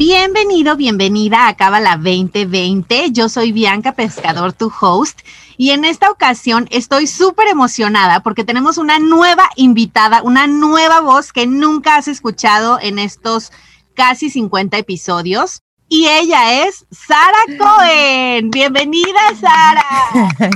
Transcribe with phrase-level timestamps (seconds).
[0.00, 3.10] Bienvenido, bienvenida a Cábala 2020.
[3.10, 5.20] Yo soy Bianca Pescador, tu host,
[5.58, 11.34] y en esta ocasión estoy súper emocionada porque tenemos una nueva invitada, una nueva voz
[11.34, 13.52] que nunca has escuchado en estos
[13.92, 15.60] casi 50 episodios.
[15.86, 18.50] Y ella es Sara Cohen.
[18.50, 19.84] Bienvenida, Sara.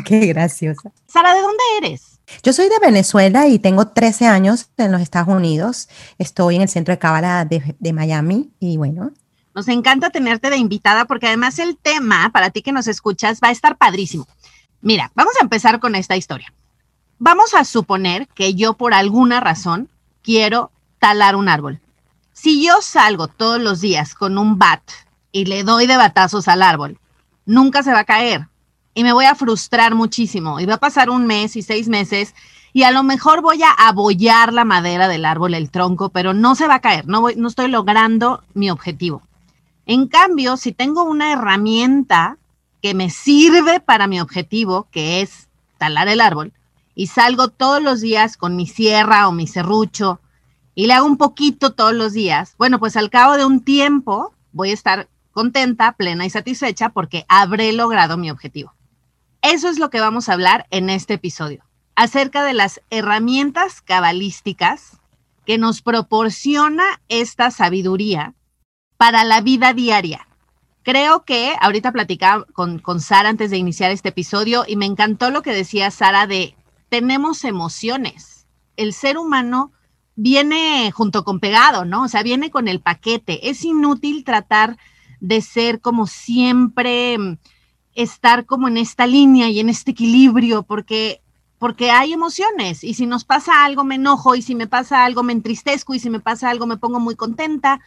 [0.06, 0.90] Qué graciosa.
[1.06, 2.18] Sara, ¿de dónde eres?
[2.42, 5.90] Yo soy de Venezuela y tengo 13 años en los Estados Unidos.
[6.16, 9.12] Estoy en el centro de Cábala de, de Miami y bueno,
[9.54, 13.48] nos encanta tenerte de invitada porque además el tema, para ti que nos escuchas, va
[13.48, 14.26] a estar padrísimo.
[14.80, 16.52] Mira, vamos a empezar con esta historia.
[17.18, 19.88] Vamos a suponer que yo por alguna razón
[20.22, 21.80] quiero talar un árbol.
[22.32, 24.82] Si yo salgo todos los días con un bat
[25.30, 26.98] y le doy de batazos al árbol,
[27.46, 28.48] nunca se va a caer
[28.92, 32.34] y me voy a frustrar muchísimo y va a pasar un mes y seis meses
[32.72, 36.56] y a lo mejor voy a abollar la madera del árbol, el tronco, pero no
[36.56, 39.22] se va a caer, no, voy, no estoy logrando mi objetivo.
[39.86, 42.38] En cambio, si tengo una herramienta
[42.82, 46.52] que me sirve para mi objetivo, que es talar el árbol,
[46.94, 50.20] y salgo todos los días con mi sierra o mi serrucho
[50.74, 54.34] y le hago un poquito todos los días, bueno, pues al cabo de un tiempo
[54.52, 58.72] voy a estar contenta, plena y satisfecha porque habré logrado mi objetivo.
[59.42, 61.64] Eso es lo que vamos a hablar en este episodio,
[61.96, 64.98] acerca de las herramientas cabalísticas
[65.44, 68.34] que nos proporciona esta sabiduría
[68.96, 70.26] para la vida diaria.
[70.82, 75.30] Creo que ahorita platicaba con, con Sara antes de iniciar este episodio y me encantó
[75.30, 76.54] lo que decía Sara de
[76.88, 78.46] tenemos emociones.
[78.76, 79.72] El ser humano
[80.14, 82.04] viene junto con pegado, ¿no?
[82.04, 83.48] O sea, viene con el paquete.
[83.50, 84.76] Es inútil tratar
[85.20, 87.38] de ser como siempre, mm,
[87.94, 91.20] estar como en esta línea y en este equilibrio, porque
[91.58, 95.22] porque hay emociones y si nos pasa algo me enojo y si me pasa algo
[95.22, 97.80] me entristezco y si me pasa algo me pongo muy contenta.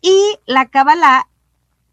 [0.00, 1.28] Y la Kabbalah,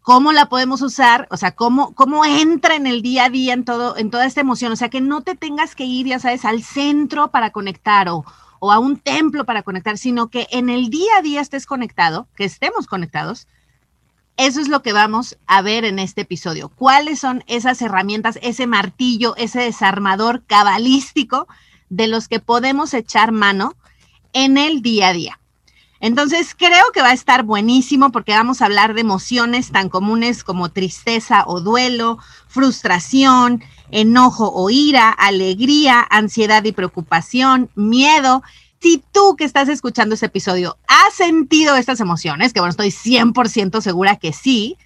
[0.02, 1.26] ¿cómo la podemos usar?
[1.30, 4.40] O sea, ¿cómo, cómo entra en el día a día en, todo, en toda esta
[4.40, 4.72] emoción?
[4.72, 8.24] O sea, que no te tengas que ir, ya sabes, al centro para conectar o,
[8.60, 12.28] o a un templo para conectar, sino que en el día a día estés conectado,
[12.36, 13.48] que estemos conectados.
[14.36, 16.68] Eso es lo que vamos a ver en este episodio.
[16.68, 21.48] ¿Cuáles son esas herramientas, ese martillo, ese desarmador cabalístico
[21.88, 23.74] de los que podemos echar mano
[24.34, 25.40] en el día a día?
[26.00, 30.44] Entonces creo que va a estar buenísimo porque vamos a hablar de emociones tan comunes
[30.44, 32.18] como tristeza o duelo,
[32.48, 38.42] frustración, enojo o ira, alegría, ansiedad y preocupación, miedo.
[38.80, 43.80] Si tú que estás escuchando este episodio has sentido estas emociones, que bueno, estoy 100%
[43.80, 44.76] segura que sí,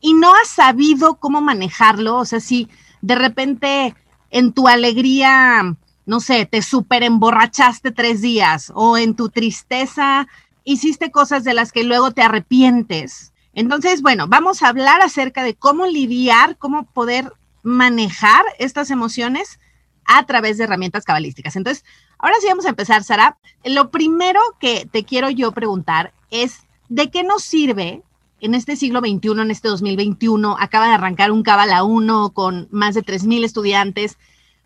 [0.00, 2.68] y no has sabido cómo manejarlo, o sea, si
[3.00, 3.94] de repente
[4.30, 5.76] en tu alegría,
[6.06, 10.26] no sé, te super emborrachaste tres días, o en tu tristeza
[10.64, 13.32] hiciste cosas de las que luego te arrepientes.
[13.52, 17.32] Entonces, bueno, vamos a hablar acerca de cómo lidiar, cómo poder
[17.62, 19.60] manejar estas emociones
[20.06, 21.56] a través de herramientas cabalísticas.
[21.56, 21.84] Entonces,
[22.18, 23.38] ahora sí vamos a empezar, Sara.
[23.64, 28.02] Lo primero que te quiero yo preguntar es, ¿de qué nos sirve
[28.40, 30.56] en este siglo XXI, en este 2021?
[30.58, 34.18] Acaba de arrancar un Cabala 1 con más de 3.000 estudiantes,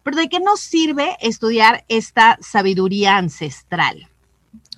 [0.03, 4.09] pero ¿de qué nos sirve estudiar esta sabiduría ancestral?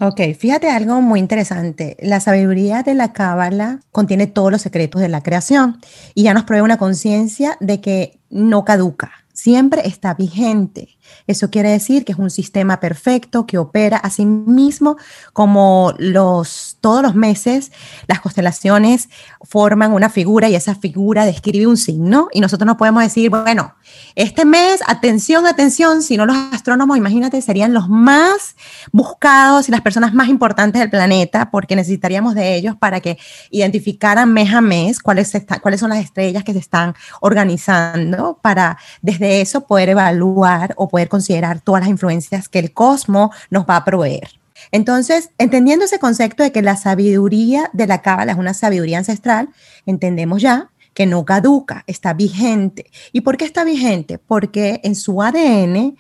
[0.03, 1.99] Ok, fíjate algo muy interesante.
[2.01, 5.79] La sabiduría de la cábala contiene todos los secretos de la creación
[6.15, 10.97] y ya nos prueba una conciencia de que no caduca, siempre está vigente.
[11.27, 14.97] Eso quiere decir que es un sistema perfecto que opera a sí mismo
[15.33, 17.73] como los, todos los meses
[18.07, 19.09] las constelaciones
[19.43, 22.29] forman una figura y esa figura describe un signo.
[22.33, 23.75] Y nosotros no podemos decir, bueno,
[24.15, 28.57] este mes, atención, atención, si no los astrónomos, imagínate, serían los más
[28.93, 33.19] buscados y las personas más importantes del planeta porque necesitaríamos de ellos para que
[33.51, 39.41] identificaran mes a mes cuáles, cuáles son las estrellas que se están organizando para desde
[39.41, 43.85] eso poder evaluar o poder considerar todas las influencias que el cosmos nos va a
[43.85, 44.31] proveer.
[44.73, 49.49] Entonces, entendiendo ese concepto de que la sabiduría de la cábala es una sabiduría ancestral,
[49.87, 52.91] entendemos ya que no caduca, está vigente.
[53.13, 54.19] ¿Y por qué está vigente?
[54.19, 55.97] Porque en su ADN,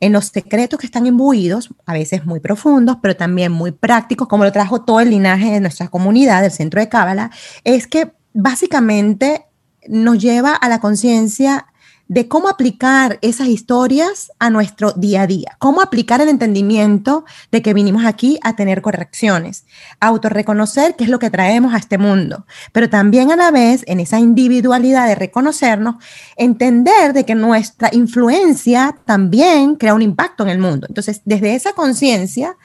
[0.00, 4.44] en los secretos que están imbuidos, a veces muy profundos, pero también muy prácticos, como
[4.44, 7.30] lo trajo todo el linaje de nuestra comunidad, del centro de Cábala,
[7.64, 9.46] es que básicamente
[9.88, 11.66] nos lleva a la conciencia
[12.08, 17.62] de cómo aplicar esas historias a nuestro día a día, cómo aplicar el entendimiento de
[17.62, 19.64] que vinimos aquí a tener correcciones,
[20.00, 24.00] autorreconocer qué es lo que traemos a este mundo, pero también a la vez en
[24.00, 25.96] esa individualidad de reconocernos,
[26.36, 30.86] entender de que nuestra influencia también crea un impacto en el mundo.
[30.88, 32.56] Entonces, desde esa conciencia,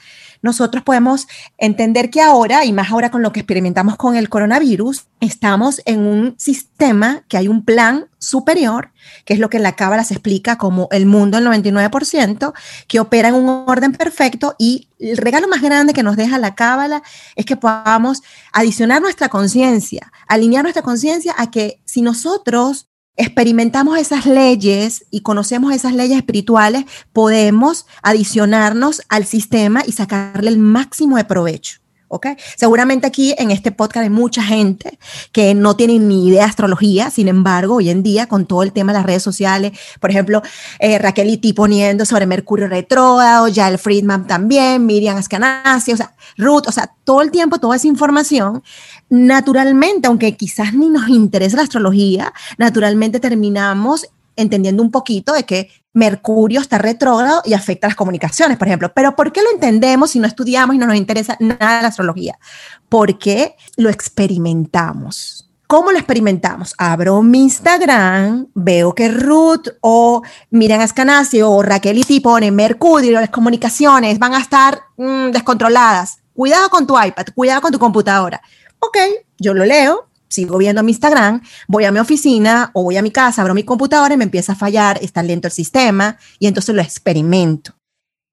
[0.41, 1.27] nosotros podemos
[1.57, 5.99] entender que ahora, y más ahora con lo que experimentamos con el coronavirus, estamos en
[5.99, 8.91] un sistema que hay un plan superior,
[9.25, 12.53] que es lo que en la Cábala se explica como el mundo del 99%,
[12.87, 14.55] que opera en un orden perfecto.
[14.57, 17.01] Y el regalo más grande que nos deja la Cábala
[17.35, 18.21] es que podamos
[18.53, 25.73] adicionar nuestra conciencia, alinear nuestra conciencia a que si nosotros experimentamos esas leyes y conocemos
[25.73, 31.79] esas leyes espirituales, podemos adicionarnos al sistema y sacarle el máximo de provecho.
[32.09, 32.27] ¿ok?
[32.57, 34.99] Seguramente aquí en este podcast hay mucha gente
[35.31, 38.73] que no tiene ni idea de astrología, sin embargo, hoy en día con todo el
[38.73, 40.41] tema de las redes sociales, por ejemplo,
[40.79, 46.71] eh, Raquel poniendo sobre Mercurio retrógrado, el Friedman también, Miriam Ascanasi, o sea, Ruth, o
[46.71, 48.63] sea, todo el tiempo toda esa información,
[49.09, 55.69] naturalmente, aunque quizás ni nos interesa la astrología, naturalmente terminamos entendiendo un poquito de que
[55.93, 58.91] Mercurio está retrógrado y afecta las comunicaciones, por ejemplo.
[58.93, 62.39] Pero ¿por qué lo entendemos si no estudiamos y no nos interesa nada la astrología?
[62.87, 65.49] Porque lo experimentamos.
[65.67, 66.73] ¿Cómo lo experimentamos?
[66.79, 73.29] Abro mi Instagram, veo que Ruth o Miriam Ascanasio o Raquel y pone Mercurio, las
[73.29, 76.19] comunicaciones van a estar mm, descontroladas.
[76.33, 78.41] Cuidado con tu iPad, cuidado con tu computadora.
[78.79, 78.97] Ok,
[79.37, 83.11] yo lo leo, sigo viendo mi Instagram, voy a mi oficina o voy a mi
[83.11, 86.73] casa, abro mi computadora y me empieza a fallar, está lento el sistema y entonces
[86.73, 87.75] lo experimento.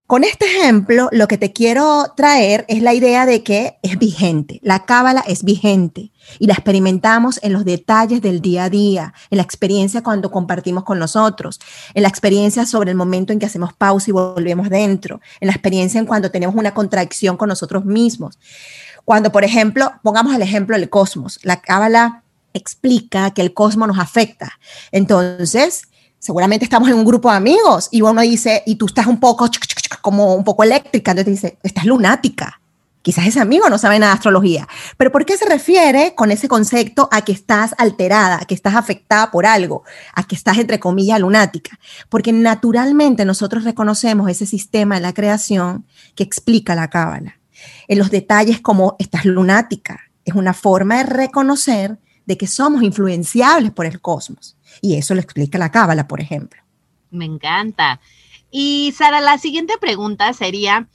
[0.07, 4.61] Con este ejemplo, lo que te quiero traer es la idea de que es vigente.
[4.63, 9.39] La cábala es vigente y la experimentamos en los detalles del día a día, en
[9.39, 11.59] la experiencia cuando compartimos con nosotros,
[11.93, 15.55] en la experiencia sobre el momento en que hacemos pausa y volvemos dentro, en la
[15.55, 18.39] experiencia en cuando tenemos una contracción con nosotros mismos.
[19.07, 24.01] Cuando, por ejemplo, pongamos el ejemplo del cosmos, la cábala explica que el cosmos nos
[24.01, 24.59] afecta.
[24.91, 25.83] Entonces,
[26.19, 29.49] seguramente estamos en un grupo de amigos y uno dice, y tú estás un poco
[30.03, 32.61] como un poco eléctrica, entonces dice, estás lunática.
[33.01, 34.67] Quizás ese amigo no sabe nada de astrología,
[34.97, 38.75] pero ¿por qué se refiere con ese concepto a que estás alterada, a que estás
[38.75, 41.79] afectada por algo, a que estás entre comillas lunática?
[42.09, 45.87] Porque naturalmente nosotros reconocemos ese sistema de la creación
[46.17, 47.37] que explica la cábala
[47.89, 50.01] en los detalles como estás lunática.
[50.25, 54.57] Es una forma de reconocer de que somos influenciables por el cosmos.
[54.81, 56.61] Y eso lo explica la Cábala, por ejemplo.
[57.11, 58.01] Me encanta.
[58.51, 60.89] Y Sara, la siguiente pregunta sería,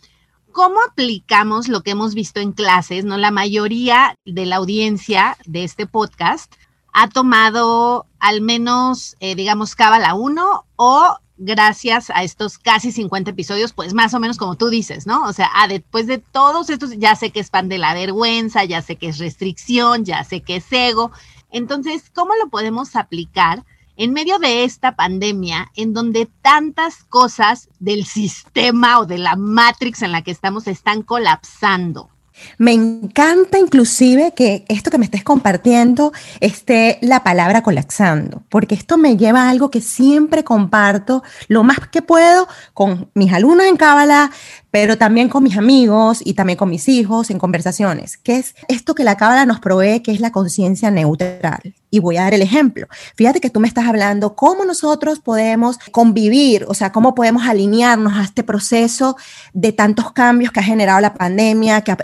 [0.52, 3.06] ¿cómo aplicamos lo que hemos visto en clases?
[3.06, 6.54] No, la mayoría de la audiencia de este podcast
[6.94, 13.74] ha tomado al menos, eh, digamos, Cábala 1 o gracias a estos casi 50 episodios,
[13.74, 15.24] pues más o menos como tú dices, ¿no?
[15.24, 18.64] O sea, ah, después de todos estos, ya sé que es pan de la vergüenza,
[18.64, 21.12] ya sé que es restricción, ya sé que es ego.
[21.50, 23.66] Entonces, ¿cómo lo podemos aplicar
[23.98, 30.04] en medio de esta pandemia en donde tantas cosas del sistema o de la matrix
[30.04, 32.11] en la que estamos están colapsando?
[32.58, 38.98] Me encanta inclusive que esto que me estés compartiendo esté la palabra colapsando, porque esto
[38.98, 43.78] me lleva a algo que siempre comparto lo más que puedo con mis alumnos en
[43.78, 44.32] Cábala,
[44.72, 48.96] pero también con mis amigos y también con mis hijos en conversaciones, que es esto
[48.96, 51.76] que la Cábala nos provee, que es la conciencia neutral.
[51.90, 52.88] Y voy a dar el ejemplo.
[53.18, 58.14] Fíjate que tú me estás hablando cómo nosotros podemos convivir, o sea, cómo podemos alinearnos
[58.14, 59.18] a este proceso
[59.54, 61.98] de tantos cambios que ha generado la pandemia, que ha,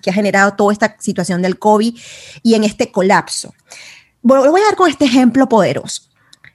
[0.00, 1.94] que ha generado toda esta situación del COVID
[2.42, 3.52] y en este colapso.
[4.22, 6.04] Voy a dar con este ejemplo poderoso.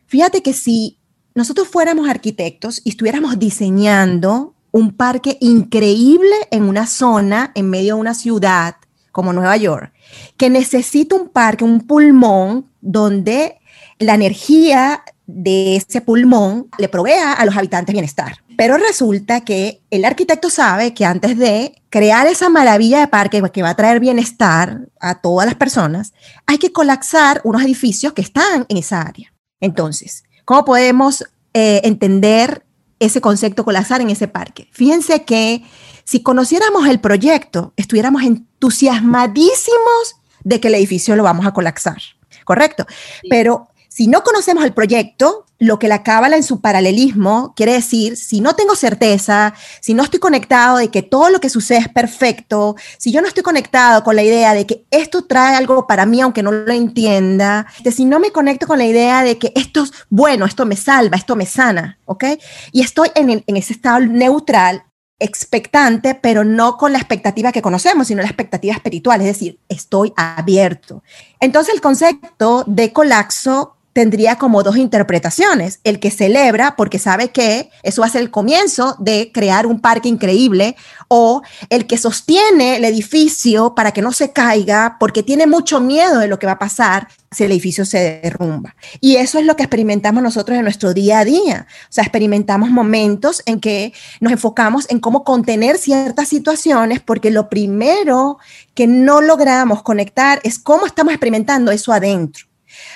[0.07, 0.97] Fíjate que si
[1.35, 8.01] nosotros fuéramos arquitectos y estuviéramos diseñando un parque increíble en una zona, en medio de
[8.01, 8.75] una ciudad
[9.11, 9.91] como Nueva York,
[10.37, 13.59] que necesita un parque, un pulmón, donde
[13.97, 18.37] la energía de ese pulmón le provea a los habitantes bienestar.
[18.57, 23.61] Pero resulta que el arquitecto sabe que antes de crear esa maravilla de parque que
[23.61, 26.13] va a traer bienestar a todas las personas,
[26.45, 29.33] hay que colapsar unos edificios que están en esa área.
[29.61, 31.23] Entonces, ¿cómo podemos
[31.53, 32.63] eh, entender
[32.99, 34.67] ese concepto colapsar en ese parque.
[34.71, 35.63] Fíjense que
[36.03, 42.01] si conociéramos el proyecto, estuviéramos entusiasmadísimos de que el edificio lo vamos a colapsar,
[42.45, 42.85] ¿correcto?
[43.29, 43.67] Pero
[43.99, 48.39] Si no conocemos el proyecto, lo que la cábala en su paralelismo quiere decir, si
[48.39, 52.77] no tengo certeza, si no estoy conectado de que todo lo que sucede es perfecto,
[52.97, 56.21] si yo no estoy conectado con la idea de que esto trae algo para mí
[56.21, 59.83] aunque no lo entienda, de si no me conecto con la idea de que esto
[59.83, 62.23] es bueno, esto me salva, esto me sana, ¿ok?
[62.71, 64.85] Y estoy en, en ese estado neutral,
[65.19, 70.13] expectante, pero no con la expectativa que conocemos, sino la expectativa espiritual, es decir, estoy
[70.15, 71.03] abierto.
[71.41, 75.79] Entonces el concepto de colapso tendría como dos interpretaciones.
[75.83, 80.75] El que celebra porque sabe que eso ser el comienzo de crear un parque increíble
[81.07, 86.19] o el que sostiene el edificio para que no se caiga porque tiene mucho miedo
[86.19, 88.75] de lo que va a pasar si el edificio se derrumba.
[88.99, 91.67] Y eso es lo que experimentamos nosotros en nuestro día a día.
[91.83, 97.49] O sea, experimentamos momentos en que nos enfocamos en cómo contener ciertas situaciones porque lo
[97.49, 98.39] primero
[98.73, 102.48] que no logramos conectar es cómo estamos experimentando eso adentro.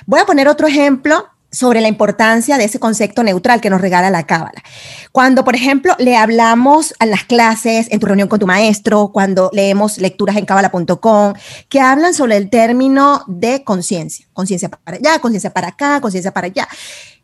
[0.05, 4.09] Voy a poner otro ejemplo sobre la importancia de ese concepto neutral que nos regala
[4.09, 4.63] la cábala.
[5.11, 9.51] Cuando, por ejemplo, le hablamos a las clases, en tu reunión con tu maestro, cuando
[9.53, 11.33] leemos lecturas en cábala.com,
[11.69, 16.47] que hablan sobre el término de conciencia, conciencia para allá, conciencia para acá, conciencia para
[16.47, 16.67] allá.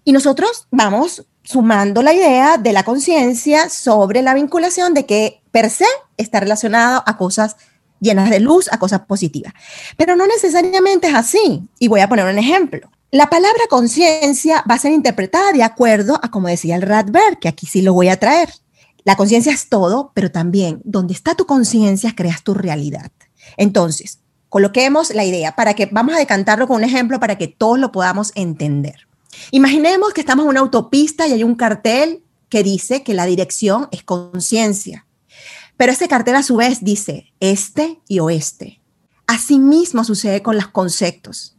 [0.04, 5.72] Y nosotros vamos sumando la idea de la conciencia sobre la vinculación de que per
[5.72, 5.86] se
[6.18, 7.56] está relacionado a cosas
[8.00, 9.53] llenas de luz a cosas positivas.
[9.98, 11.63] Pero no necesariamente es así.
[11.79, 12.89] Y voy a poner un ejemplo.
[13.12, 17.48] La palabra conciencia va a ser interpretada de acuerdo a como decía el Radberg, que
[17.48, 18.50] aquí sí lo voy a traer.
[19.03, 23.12] La conciencia es todo, pero también donde está tu conciencia creas tu realidad.
[23.58, 27.79] Entonces, coloquemos la idea para que vamos a decantarlo con un ejemplo para que todos
[27.79, 29.08] lo podamos entender.
[29.51, 33.88] Imaginemos que estamos en una autopista y hay un cartel que dice que la dirección
[33.91, 35.06] es conciencia.
[35.79, 38.81] Pero ese cartel a su vez dice este y oeste.
[39.27, 41.55] Asimismo sucede con los conceptos.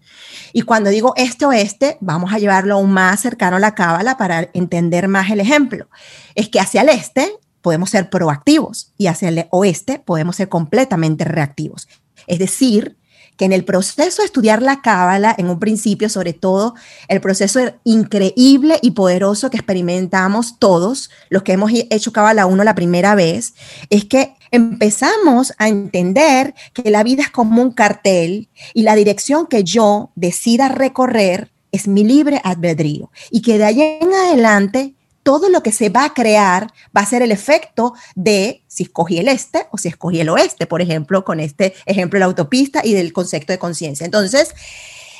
[0.53, 4.51] Y cuando digo este oeste, vamos a llevarlo aún más cercano a la cábala para
[4.53, 5.89] entender más el ejemplo.
[6.35, 11.25] Es que hacia el este podemos ser proactivos y hacia el oeste podemos ser completamente
[11.25, 11.89] reactivos.
[12.27, 12.99] Es decir,
[13.41, 16.75] que en el proceso de estudiar la cábala, en un principio, sobre todo,
[17.09, 22.75] el proceso increíble y poderoso que experimentamos todos, los que hemos hecho cábala 1 la
[22.75, 23.55] primera vez,
[23.89, 29.47] es que empezamos a entender que la vida es como un cartel y la dirección
[29.47, 35.49] que yo decida recorrer es mi libre albedrío y que de ahí en adelante todo
[35.49, 39.29] lo que se va a crear va a ser el efecto de si escogí el
[39.29, 42.95] este o si escogí el oeste, por ejemplo, con este ejemplo de la autopista y
[42.95, 44.05] del concepto de conciencia.
[44.05, 44.55] Entonces,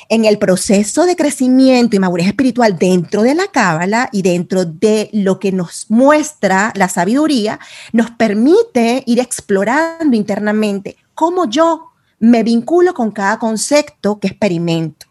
[0.09, 5.09] en el proceso de crecimiento y madurez espiritual dentro de la cábala y dentro de
[5.13, 7.59] lo que nos muestra la sabiduría,
[7.93, 15.10] nos permite ir explorando internamente cómo yo me vinculo con cada concepto que experimento.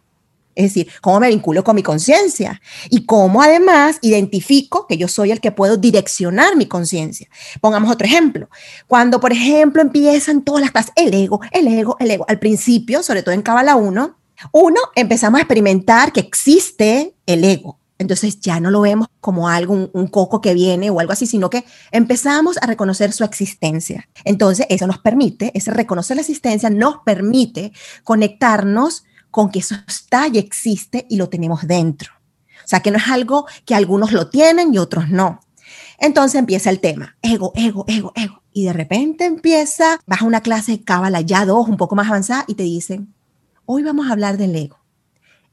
[0.55, 5.31] Es decir, cómo me vinculo con mi conciencia y cómo además identifico que yo soy
[5.31, 7.29] el que puedo direccionar mi conciencia.
[7.61, 8.49] Pongamos otro ejemplo.
[8.87, 12.25] Cuando, por ejemplo, empiezan todas las clases, el ego, el ego, el ego.
[12.29, 14.17] Al principio, sobre todo en Cábala 1,
[14.53, 17.79] uno, empezamos a experimentar que existe el ego.
[17.99, 21.27] Entonces ya no lo vemos como algo, un, un, coco que viene o algo así,
[21.27, 24.09] sino que empezamos a reconocer su existencia.
[24.25, 30.29] Entonces eso nos permite, ese reconocer la existencia nos permite conectarnos con que eso está
[30.29, 32.13] y existe y lo tenemos dentro.
[32.65, 35.41] O sea, que no es algo que algunos lo tienen y otros no.
[35.99, 38.43] Entonces empieza el tema, ego, ego, ego, ego.
[38.53, 42.09] Y de repente empieza, vas a una clase de cábala ya dos, un poco más
[42.09, 43.15] avanzada, y te dicen,
[43.67, 44.79] hoy vamos a hablar del ego.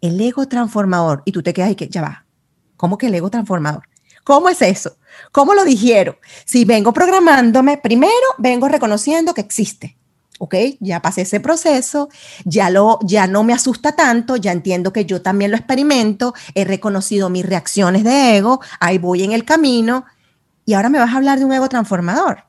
[0.02, 1.22] El ego transformador.
[1.26, 2.26] Y tú te quedas y que ya va.
[2.78, 3.84] ¿Cómo que el ego transformador?
[4.24, 4.98] ¿Cómo es eso?
[5.32, 6.20] ¿Cómo lo digiero?
[6.46, 9.97] Si vengo programándome, primero vengo reconociendo que existe.
[10.40, 10.56] ¿Ok?
[10.80, 12.10] Ya pasé ese proceso,
[12.46, 16.66] ya, lo, ya no me asusta tanto, ya entiendo que yo también lo experimento, he
[16.66, 20.06] reconocido mis reacciones de ego, ahí voy en el camino
[20.66, 22.44] y ahora me vas a hablar de un ego transformador.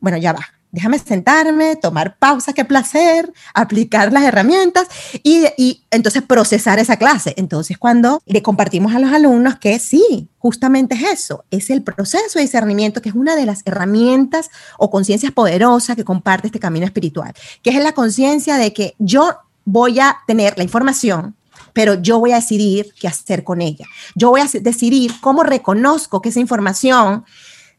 [0.00, 4.88] Bueno, ya va, déjame sentarme, tomar pausa, qué placer, aplicar las herramientas
[5.22, 7.34] y, entonces procesar esa clase.
[7.36, 12.38] Entonces, cuando le compartimos a los alumnos que sí, justamente es eso, es el proceso
[12.38, 16.86] de discernimiento, que es una de las herramientas o conciencias poderosas que comparte este camino
[16.86, 17.32] espiritual,
[17.62, 21.34] que es la conciencia de que yo voy a tener la información,
[21.72, 23.86] pero yo voy a decidir qué hacer con ella.
[24.14, 27.24] Yo voy a decidir cómo reconozco que esa información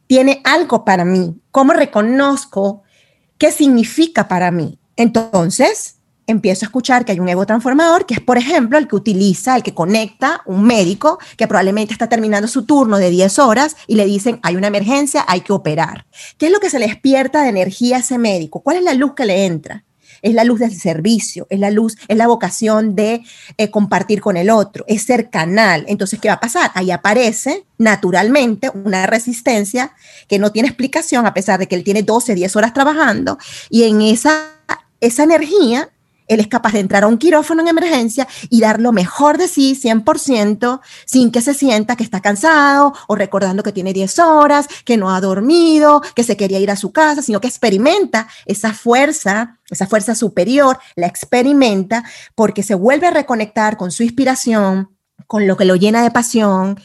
[0.10, 2.82] tiene algo para mí, cómo reconozco
[3.38, 4.80] qué significa para mí.
[4.96, 8.96] Entonces, empiezo a escuchar que hay un ego transformador, que es, por ejemplo, el que
[8.96, 13.76] utiliza, el que conecta un médico que probablemente está terminando su turno de 10 horas
[13.86, 16.08] y le dicen, hay una emergencia, hay que operar.
[16.40, 18.62] ¿Qué es lo que se le despierta de energía a ese médico?
[18.62, 19.86] ¿Cuál es la luz que le entra?
[20.22, 23.24] Es la luz del servicio, es la luz, es la vocación de
[23.58, 25.86] eh, compartir con el otro, es ser canal.
[25.88, 26.72] Entonces, ¿qué va a pasar?
[26.74, 29.94] Ahí aparece naturalmente una resistencia
[30.28, 33.38] que no tiene explicación a pesar de que él tiene 12, 10 horas trabajando
[33.70, 34.48] y en esa,
[35.00, 35.90] esa energía
[36.30, 39.50] él es capaz de entrar a un quirófano en emergencia y dar lo mejor de
[39.50, 44.68] sí 100% sin que se sienta que está cansado o recordando que tiene 10 horas,
[44.86, 48.74] que no ha dormido, que se quería ir a su casa, sino que experimenta esa
[48.74, 52.04] fuerza, esa fuerza superior, la experimenta
[52.36, 54.96] porque se vuelve a reconectar con su inspiración,
[55.28, 56.80] con lo que lo llena de pasión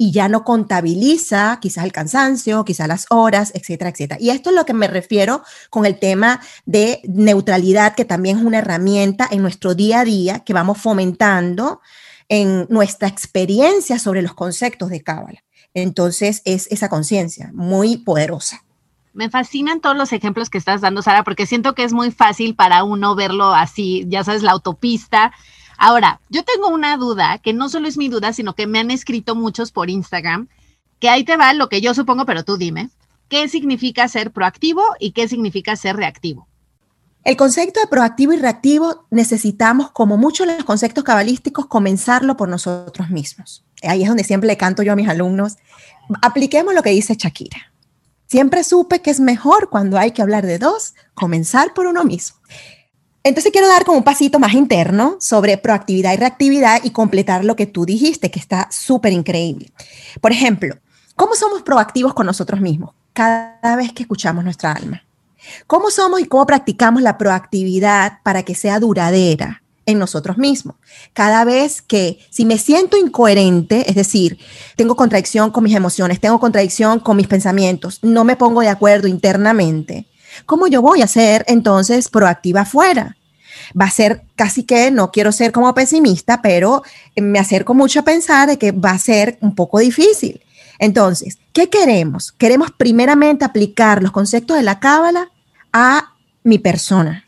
[0.00, 4.18] y ya no contabiliza quizás el cansancio, quizás las horas, etcétera, etcétera.
[4.20, 8.44] Y esto es lo que me refiero con el tema de neutralidad, que también es
[8.44, 11.80] una herramienta en nuestro día a día que vamos fomentando
[12.28, 15.42] en nuestra experiencia sobre los conceptos de Cábala.
[15.74, 18.64] Entonces es esa conciencia muy poderosa.
[19.12, 22.54] Me fascinan todos los ejemplos que estás dando, Sara, porque siento que es muy fácil
[22.54, 25.32] para uno verlo así, ya sabes, la autopista,
[25.78, 28.90] Ahora, yo tengo una duda, que no solo es mi duda, sino que me han
[28.90, 30.48] escrito muchos por Instagram,
[30.98, 32.90] que ahí te va lo que yo supongo, pero tú dime,
[33.28, 36.48] ¿qué significa ser proactivo y qué significa ser reactivo?
[37.22, 42.48] El concepto de proactivo y reactivo necesitamos, como muchos de los conceptos cabalísticos, comenzarlo por
[42.48, 43.64] nosotros mismos.
[43.82, 45.56] Ahí es donde siempre le canto yo a mis alumnos.
[46.22, 47.72] Apliquemos lo que dice Shakira.
[48.26, 52.38] Siempre supe que es mejor cuando hay que hablar de dos, comenzar por uno mismo.
[53.24, 57.56] Entonces quiero dar como un pasito más interno sobre proactividad y reactividad y completar lo
[57.56, 59.72] que tú dijiste, que está súper increíble.
[60.20, 60.76] Por ejemplo,
[61.16, 65.02] ¿cómo somos proactivos con nosotros mismos cada vez que escuchamos nuestra alma?
[65.66, 70.76] ¿Cómo somos y cómo practicamos la proactividad para que sea duradera en nosotros mismos?
[71.12, 74.38] Cada vez que, si me siento incoherente, es decir,
[74.76, 79.08] tengo contradicción con mis emociones, tengo contradicción con mis pensamientos, no me pongo de acuerdo
[79.08, 80.06] internamente,
[80.46, 83.16] ¿Cómo yo voy a ser entonces proactiva afuera?
[83.78, 86.82] Va a ser casi que, no quiero ser como pesimista, pero
[87.16, 90.40] me acerco mucho a pensar de que va a ser un poco difícil.
[90.78, 92.32] Entonces, ¿qué queremos?
[92.32, 95.30] Queremos primeramente aplicar los conceptos de la cábala
[95.72, 96.14] a
[96.44, 97.24] mi persona,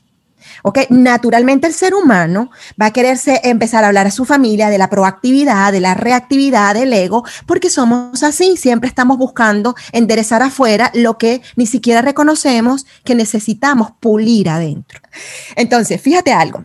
[0.63, 0.79] ¿ok?
[0.91, 2.51] Naturalmente el ser humano
[2.81, 6.75] va a quererse empezar a hablar a su familia de la proactividad, de la reactividad,
[6.75, 12.87] del ego, porque somos así, siempre estamos buscando enderezar afuera lo que ni siquiera reconocemos
[13.05, 15.01] que necesitamos pulir adentro.
[15.57, 16.65] Entonces, fíjate algo.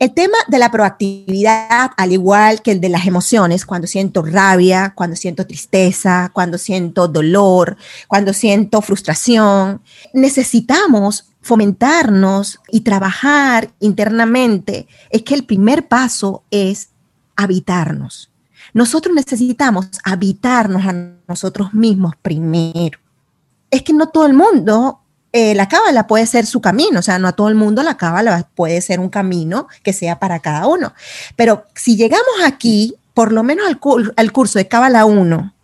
[0.00, 4.92] El tema de la proactividad, al igual que el de las emociones, cuando siento rabia,
[4.94, 15.22] cuando siento tristeza, cuando siento dolor, cuando siento frustración, necesitamos fomentarnos y trabajar internamente, es
[15.22, 16.90] que el primer paso es
[17.36, 18.30] habitarnos.
[18.74, 20.92] Nosotros necesitamos habitarnos a
[21.26, 22.98] nosotros mismos primero.
[23.70, 25.00] Es que no todo el mundo,
[25.32, 27.96] eh, la cábala puede ser su camino, o sea, no a todo el mundo la
[27.96, 30.94] cábala puede ser un camino que sea para cada uno.
[31.36, 33.80] Pero si llegamos aquí, por lo menos al,
[34.16, 35.54] al curso de cábala 1,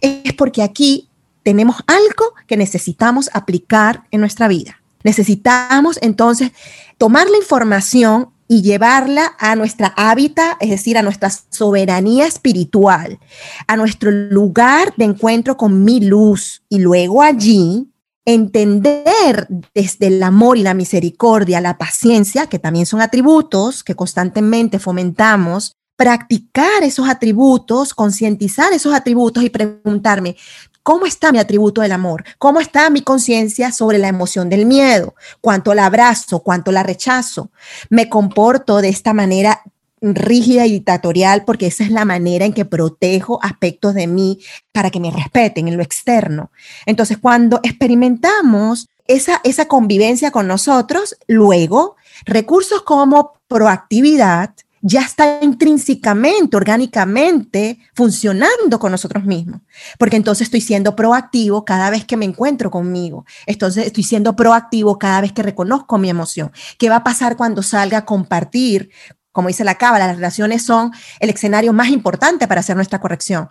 [0.00, 1.08] es porque aquí
[1.42, 4.81] tenemos algo que necesitamos aplicar en nuestra vida.
[5.04, 6.52] Necesitamos entonces
[6.98, 13.18] tomar la información y llevarla a nuestra hábitat, es decir, a nuestra soberanía espiritual,
[13.66, 16.62] a nuestro lugar de encuentro con mi luz.
[16.68, 17.88] Y luego allí
[18.24, 24.78] entender desde el amor y la misericordia, la paciencia, que también son atributos que constantemente
[24.78, 30.36] fomentamos, practicar esos atributos, concientizar esos atributos y preguntarme,
[30.82, 32.24] ¿Cómo está mi atributo del amor?
[32.38, 35.14] ¿Cómo está mi conciencia sobre la emoción del miedo?
[35.40, 36.40] ¿Cuánto la abrazo?
[36.40, 37.50] ¿Cuánto la rechazo?
[37.88, 39.62] ¿Me comporto de esta manera
[40.00, 44.40] rígida y dictatorial porque esa es la manera en que protejo aspectos de mí
[44.72, 46.50] para que me respeten en lo externo?
[46.84, 56.56] Entonces, cuando experimentamos esa, esa convivencia con nosotros, luego recursos como proactividad, ya está intrínsecamente,
[56.56, 59.60] orgánicamente funcionando con nosotros mismos,
[59.98, 64.98] porque entonces estoy siendo proactivo cada vez que me encuentro conmigo, entonces estoy siendo proactivo
[64.98, 66.50] cada vez que reconozco mi emoción.
[66.78, 68.90] ¿Qué va a pasar cuando salga a compartir?
[69.30, 70.90] Como dice la cábala, las relaciones son
[71.20, 73.48] el escenario más importante para hacer nuestra corrección.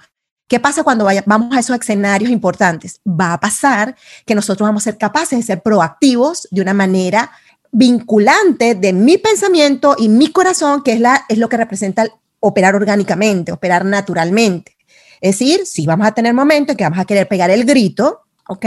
[0.52, 3.00] ¿Qué pasa cuando vamos a esos escenarios importantes?
[3.08, 7.32] Va a pasar que nosotros vamos a ser capaces de ser proactivos de una manera
[7.72, 12.06] vinculante de mi pensamiento y mi corazón, que es, la, es lo que representa
[12.40, 14.78] operar orgánicamente, operar naturalmente.
[15.22, 18.66] Es decir, si vamos a tener momentos que vamos a querer pegar el grito, ¿ok?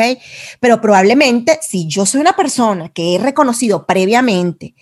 [0.61, 4.75] Pero probablemente si yo soy una persona que he reconocido previamente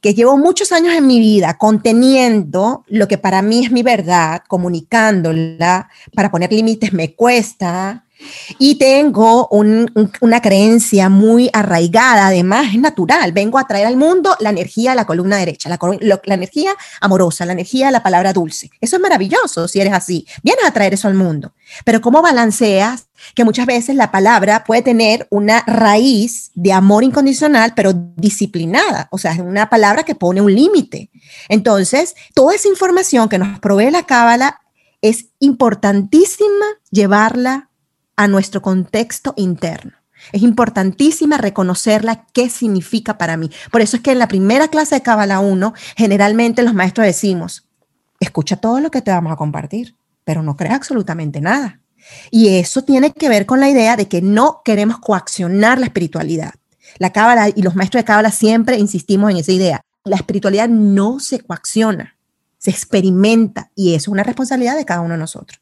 [0.00, 4.42] que llevo muchos años en mi vida conteniendo lo que para mí es mi verdad,
[4.48, 8.06] comunicándola, para poner límites me cuesta,
[8.58, 14.50] y tengo una creencia muy arraigada, además es natural, vengo a traer al mundo la
[14.50, 18.70] energía de la columna derecha, la, la, energía amorosa, la energía de la palabra dulce.
[18.80, 21.52] Eso es maravilloso si eres así, vienes a traer eso al mundo,
[21.84, 27.72] pero ¿cómo balanceas que muchas veces la palabra puede tener una raíz de amor incondicional,
[27.74, 31.10] pero disciplinada, o sea, es una palabra que pone un límite.
[31.48, 34.60] Entonces, toda esa información que nos provee la cábala
[35.02, 37.69] es importantísima llevarla
[38.20, 39.92] a nuestro contexto interno.
[40.32, 43.50] Es importantísima reconocerla, qué significa para mí.
[43.72, 47.66] Por eso es que en la primera clase de Cábala 1, generalmente los maestros decimos,
[48.20, 51.80] escucha todo lo que te vamos a compartir, pero no crea absolutamente nada.
[52.30, 56.52] Y eso tiene que ver con la idea de que no queremos coaccionar la espiritualidad.
[56.98, 59.80] La Cábala y los maestros de Cábala siempre insistimos en esa idea.
[60.04, 62.18] La espiritualidad no se coacciona,
[62.58, 65.59] se experimenta y es una responsabilidad de cada uno de nosotros.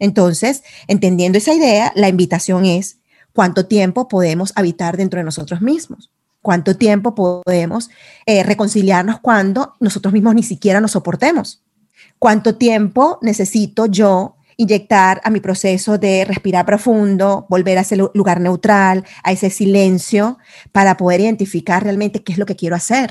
[0.00, 2.98] Entonces, entendiendo esa idea, la invitación es
[3.32, 6.10] cuánto tiempo podemos habitar dentro de nosotros mismos,
[6.42, 7.90] cuánto tiempo podemos
[8.26, 11.62] eh, reconciliarnos cuando nosotros mismos ni siquiera nos soportemos,
[12.18, 18.40] cuánto tiempo necesito yo inyectar a mi proceso de respirar profundo, volver a ese lugar
[18.40, 20.36] neutral, a ese silencio,
[20.70, 23.10] para poder identificar realmente qué es lo que quiero hacer.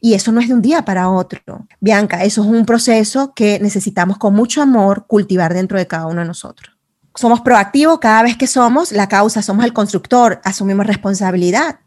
[0.00, 1.66] Y eso no es de un día para otro.
[1.80, 6.20] Bianca, eso es un proceso que necesitamos con mucho amor cultivar dentro de cada uno
[6.20, 6.76] de nosotros.
[7.14, 11.80] Somos proactivos cada vez que somos la causa, somos el constructor, asumimos responsabilidad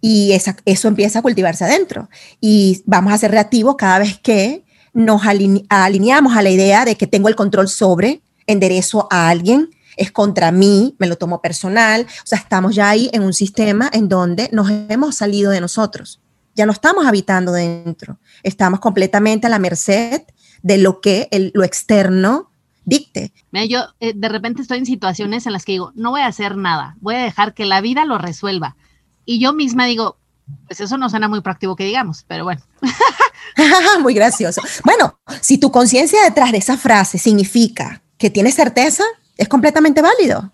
[0.00, 0.32] y
[0.64, 2.08] eso empieza a cultivarse adentro.
[2.40, 7.06] Y vamos a ser reactivos cada vez que nos alineamos a la idea de que
[7.06, 12.06] tengo el control sobre, enderezo a alguien, es contra mí, me lo tomo personal.
[12.08, 16.22] O sea, estamos ya ahí en un sistema en donde nos hemos salido de nosotros
[16.54, 20.22] ya no estamos habitando dentro, estamos completamente a la merced
[20.62, 22.50] de lo que el, lo externo
[22.84, 23.32] dicte.
[23.50, 26.26] Mira, yo eh, de repente estoy en situaciones en las que digo, no voy a
[26.26, 28.76] hacer nada, voy a dejar que la vida lo resuelva.
[29.24, 30.16] Y yo misma digo,
[30.66, 32.62] pues eso no suena muy práctico que digamos, pero bueno.
[34.02, 34.60] muy gracioso.
[34.84, 39.04] Bueno, si tu conciencia detrás de esa frase significa que tienes certeza,
[39.36, 40.52] es completamente válido.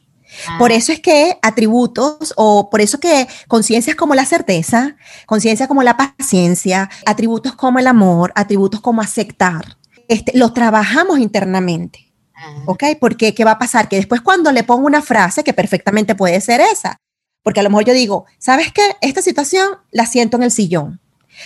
[0.58, 0.74] Por ah.
[0.74, 4.96] eso es que atributos o por eso que conciencias como la certeza,
[5.26, 9.76] conciencia como la paciencia, atributos como el amor, atributos como aceptar,
[10.08, 12.12] este, los trabajamos internamente.
[12.34, 12.62] Ah.
[12.66, 12.84] ¿Ok?
[13.00, 13.88] Porque ¿qué va a pasar?
[13.88, 16.98] Que después cuando le pongo una frase que perfectamente puede ser esa,
[17.42, 18.96] porque a lo mejor yo digo, ¿sabes qué?
[19.00, 21.00] Esta situación la siento en el sillón.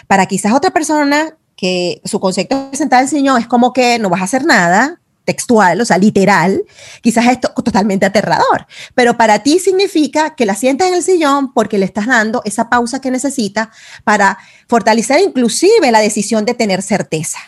[0.07, 3.99] Para quizás otra persona que su concepto de sentar en el sillón es como que
[3.99, 6.65] no vas a hacer nada, textual, o sea, literal,
[7.01, 11.79] quizás es totalmente aterrador, pero para ti significa que la sientas en el sillón porque
[11.79, 13.71] le estás dando esa pausa que necesita
[14.05, 17.39] para fortalecer inclusive la decisión de tener certeza,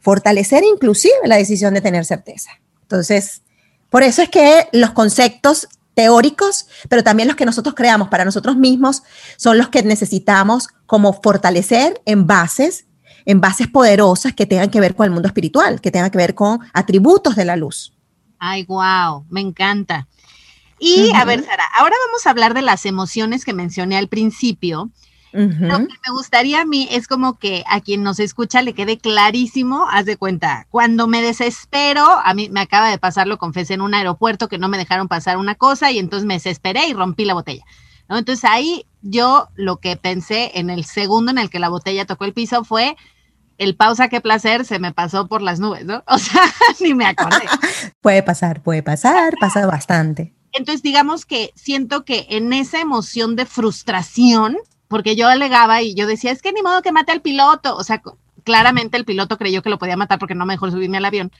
[0.00, 2.50] fortalecer inclusive la decisión de tener certeza.
[2.82, 3.42] Entonces,
[3.90, 8.56] por eso es que los conceptos teóricos, pero también los que nosotros creamos para nosotros
[8.56, 9.02] mismos,
[9.36, 12.84] son los que necesitamos como fortalecer en bases
[13.24, 16.34] en bases poderosas que tengan que ver con el mundo espiritual, que tengan que ver
[16.34, 17.92] con atributos de la luz.
[18.38, 20.06] Ay, wow, me encanta.
[20.78, 24.90] Y a ver, Sara, ahora vamos a hablar de las emociones que mencioné al principio.
[25.32, 28.96] Lo que me gustaría a mí es como que a quien nos escucha le quede
[28.96, 33.74] clarísimo, haz de cuenta, cuando me desespero, a mí me acaba de pasar, lo confesé
[33.74, 36.94] en un aeropuerto que no me dejaron pasar una cosa y entonces me desesperé y
[36.94, 37.64] rompí la botella.
[38.08, 42.24] Entonces ahí yo lo que pensé en el segundo en el que la botella tocó
[42.24, 42.96] el piso fue,
[43.58, 46.02] el pausa, qué placer, se me pasó por las nubes, ¿no?
[46.06, 46.42] O sea,
[46.80, 47.44] ni me acordé.
[48.00, 50.34] puede pasar, puede pasar, pasa bastante.
[50.52, 54.56] Entonces, digamos que siento que en esa emoción de frustración,
[54.88, 57.84] porque yo alegaba y yo decía, es que ni modo que mate al piloto, o
[57.84, 58.00] sea,
[58.44, 61.30] claramente el piloto creyó que lo podía matar porque no me dejó subirme al avión,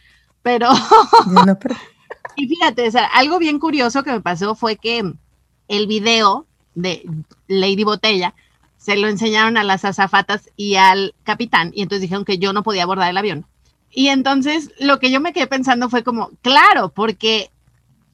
[0.42, 0.68] pero...
[2.37, 5.14] y fíjate, o sea, algo bien curioso que me pasó fue que
[5.68, 6.47] el video
[6.80, 7.08] de
[7.46, 8.34] Lady Botella,
[8.76, 12.62] se lo enseñaron a las azafatas y al capitán y entonces dijeron que yo no
[12.62, 13.46] podía abordar el avión.
[13.90, 17.50] Y entonces lo que yo me quedé pensando fue como, claro, porque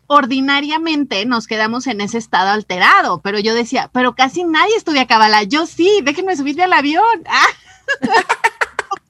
[0.07, 5.43] ordinariamente nos quedamos en ese estado alterado, pero yo decía, pero casi nadie estudia cabala,
[5.43, 7.05] yo sí, déjenme subirme al avión.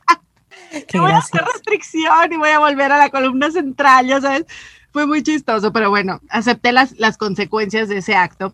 [0.07, 0.99] Ah.
[0.99, 4.45] voy a hacer restricción y voy a volver a la columna central, ya sabes.
[4.93, 8.53] Fue muy chistoso, pero bueno, acepté las, las consecuencias de ese acto.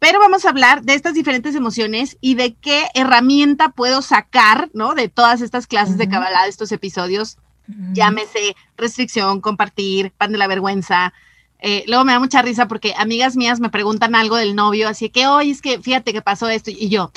[0.00, 4.94] Pero vamos a hablar de estas diferentes emociones y de qué herramienta puedo sacar, ¿no?
[4.94, 7.36] De todas estas clases de Kabbalah, de estos episodios.
[7.92, 11.12] Llámese restricción, compartir, pan de la vergüenza.
[11.60, 15.10] Eh, luego me da mucha risa porque amigas mías me preguntan algo del novio, así
[15.10, 16.70] que, oye, es que fíjate que pasó esto.
[16.70, 17.12] Y yo,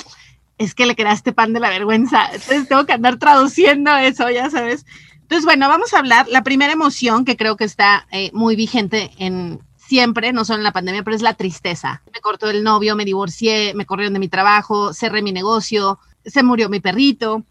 [0.58, 2.26] es que le quedaste pan de la vergüenza.
[2.26, 4.84] Entonces tengo que andar traduciendo eso, ya sabes.
[5.22, 6.28] Entonces, bueno, vamos a hablar.
[6.28, 10.64] La primera emoción que creo que está eh, muy vigente en siempre, no solo en
[10.64, 12.02] la pandemia, pero es la tristeza.
[12.12, 16.42] Me cortó el novio, me divorcié, me corrieron de mi trabajo, cerré mi negocio, se
[16.42, 17.42] murió mi perrito.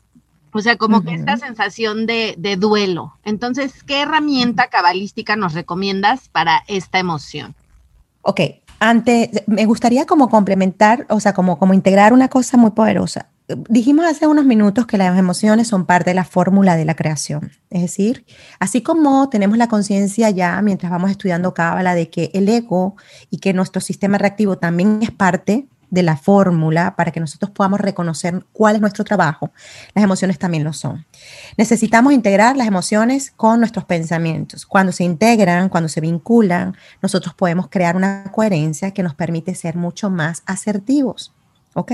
[0.56, 3.18] O sea, como que esta sensación de, de duelo.
[3.24, 7.56] Entonces, ¿qué herramienta cabalística nos recomiendas para esta emoción?
[8.22, 8.40] Ok,
[8.80, 13.30] antes, me gustaría como complementar, o sea, como, como integrar una cosa muy poderosa.
[13.48, 17.52] Dijimos hace unos minutos que las emociones son parte de la fórmula de la creación.
[17.70, 18.26] Es decir,
[18.60, 22.96] así como tenemos la conciencia ya mientras vamos estudiando Cábala de que el ego
[23.30, 27.80] y que nuestro sistema reactivo también es parte de la fórmula para que nosotros podamos
[27.80, 29.52] reconocer cuál es nuestro trabajo,
[29.94, 31.06] las emociones también lo son.
[31.56, 34.66] Necesitamos integrar las emociones con nuestros pensamientos.
[34.66, 39.76] Cuando se integran, cuando se vinculan, nosotros podemos crear una coherencia que nos permite ser
[39.76, 41.32] mucho más asertivos.
[41.76, 41.92] ¿Ok?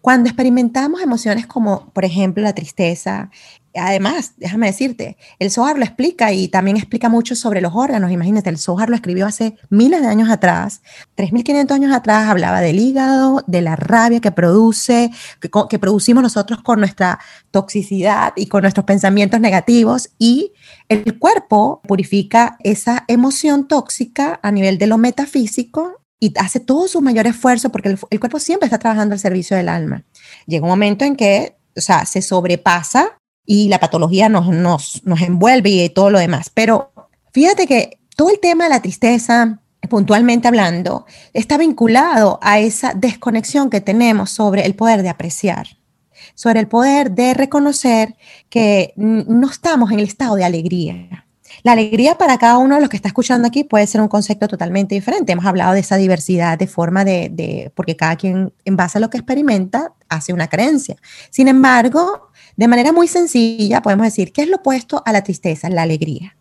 [0.00, 3.30] Cuando experimentamos emociones como, por ejemplo, la tristeza,
[3.74, 8.10] además, déjame decirte, el Zohar lo explica y también explica mucho sobre los órganos.
[8.10, 10.82] Imagínate, el Zohar lo escribió hace miles de años atrás,
[11.16, 15.10] 3.500 años atrás, hablaba del hígado, de la rabia que produce,
[15.40, 17.18] que, que, producimos nosotros con nuestra
[17.50, 20.52] toxicidad y con nuestros pensamientos negativos y
[20.88, 27.00] el cuerpo purifica esa emoción tóxica a nivel de lo metafísico y hace todo su
[27.00, 30.04] mayor esfuerzo porque el, el, cuerpo siempre está trabajando al servicio del alma.
[30.46, 35.20] Llega un momento en que, o sea, se sobrepasa y la patología nos, nos, nos
[35.22, 36.50] envuelve y todo lo demás.
[36.52, 36.92] Pero
[37.32, 43.70] fíjate que todo el tema de la tristeza, puntualmente hablando, está vinculado a esa desconexión
[43.70, 45.78] que tenemos sobre el poder de apreciar,
[46.34, 48.16] sobre el poder de reconocer
[48.48, 51.25] que no estamos en el estado de alegría.
[51.66, 54.46] La alegría para cada uno de los que está escuchando aquí puede ser un concepto
[54.46, 55.32] totalmente diferente.
[55.32, 59.10] Hemos hablado de esa diversidad de forma de, porque cada quien en base a lo
[59.10, 60.94] que experimenta hace una creencia.
[61.28, 65.68] Sin embargo, de manera muy sencilla podemos decir, ¿qué es lo opuesto a la tristeza?
[65.68, 66.36] La alegría.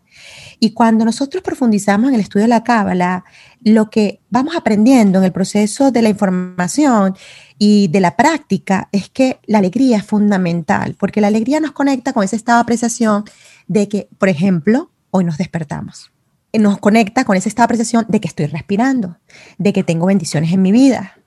[0.59, 3.23] Y cuando nosotros profundizamos en el estudio de la cábala,
[3.63, 7.15] lo que vamos aprendiendo en el proceso de la información
[7.57, 12.13] y de la práctica es que la alegría es fundamental, porque la alegría nos conecta
[12.13, 13.23] con ese estado de apreciación
[13.67, 16.11] de que, por ejemplo, hoy nos despertamos.
[16.53, 19.17] Nos conecta con esa estado de apreciación de que estoy respirando,
[19.57, 21.17] de que tengo bendiciones en mi vida.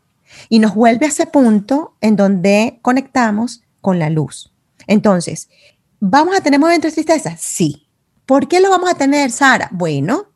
[0.50, 4.52] Y nos vuelve a ese punto en donde conectamos con la luz.
[4.86, 5.48] Entonces,
[6.00, 7.36] ¿vamos a tener momentos de tristeza?
[7.38, 7.86] Sí.
[8.26, 9.68] ¿Por qué lo vamos a tener, Sara?
[9.72, 10.26] Bueno,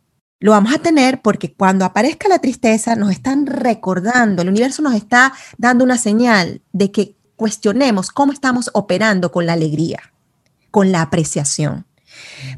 [0.41, 4.95] lo vamos a tener porque cuando aparezca la tristeza nos están recordando, el universo nos
[4.95, 10.01] está dando una señal de que cuestionemos cómo estamos operando con la alegría,
[10.71, 11.87] con la apreciación.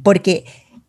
[0.03, 0.45] Porque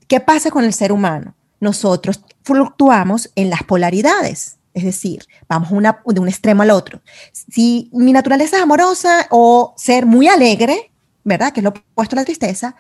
[0.08, 1.36] ¿Qué pasa con el ser humano?
[1.60, 7.02] Nosotros fluctuamos en las polaridades, es decir, vamos de un extremo al otro.
[7.32, 10.92] Si mi naturaleza es amorosa o ser muy alegre,
[11.24, 11.54] ¿verdad?
[11.54, 12.76] Que es lo opuesto a la tristeza,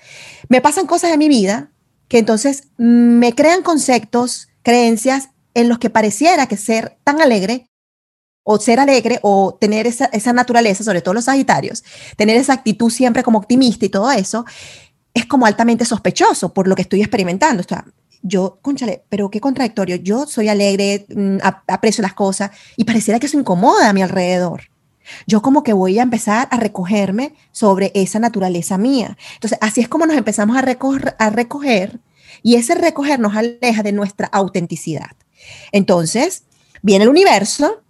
[0.50, 1.72] me pasan cosas en mi vida
[2.08, 7.70] que entonces me crean conceptos, creencias en los que pareciera que ser tan alegre
[8.44, 11.84] o ser alegre o tener esa, esa naturaleza, sobre todo los sagitarios,
[12.16, 14.46] tener esa actitud siempre como optimista y todo eso,
[15.16, 17.62] es como altamente sospechoso por lo que estoy experimentando.
[17.62, 17.86] O sea,
[18.22, 19.96] yo, conchale, pero qué contradictorio.
[19.96, 24.64] Yo soy alegre, mm, aprecio las cosas y pareciera que eso incomoda a mi alrededor.
[25.26, 29.18] Yo como que voy a empezar a recogerme sobre esa naturaleza mía.
[29.36, 32.00] Entonces, así es como nos empezamos a recoger, a recoger
[32.44, 35.12] y ese recoger nos aleja de nuestra autenticidad.
[35.72, 36.44] Entonces,
[36.82, 37.84] viene el universo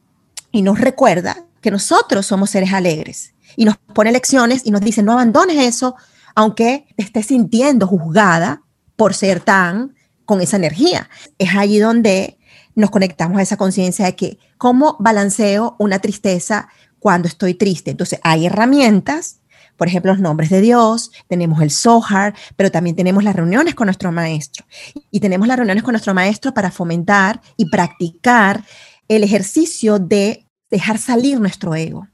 [0.51, 5.01] y nos recuerda que nosotros somos seres alegres y nos pone lecciones y nos dice,
[5.01, 5.95] no abandones eso,
[6.35, 8.61] aunque te estés sintiendo juzgada
[8.95, 9.95] por ser tan
[10.25, 11.09] con esa energía.
[11.37, 12.37] Es allí donde
[12.75, 16.67] nos conectamos a esa conciencia de que cómo balanceo una tristeza
[16.99, 17.91] cuando estoy triste.
[17.91, 19.39] Entonces hay herramientas,
[19.77, 23.87] por ejemplo, los nombres de Dios, tenemos el Zohar, pero también tenemos las reuniones con
[23.87, 24.65] nuestro maestro.
[25.11, 28.63] Y tenemos las reuniones con nuestro maestro para fomentar y practicar
[29.07, 32.07] el ejercicio de dejar salir nuestro ego.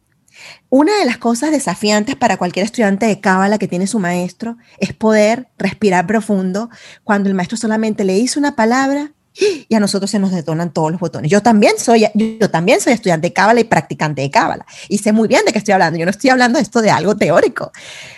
[0.70, 4.94] Una de las cosas desafiantes para cualquier estudiante de Cábala que tiene su maestro es
[4.94, 6.70] poder respirar profundo
[7.04, 10.92] cuando el maestro solamente le dice una palabra y a nosotros se nos detonan todos
[10.92, 11.32] los botones.
[11.32, 15.12] Yo también soy, yo también soy estudiante de Cábala y practicante de Cábala y sé
[15.12, 15.98] muy bien de qué estoy hablando.
[15.98, 17.72] Yo no estoy hablando de esto de algo teórico.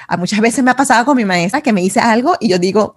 [0.07, 2.57] A muchas veces me ha pasado con mi maestra que me dice algo y yo
[2.57, 2.95] digo,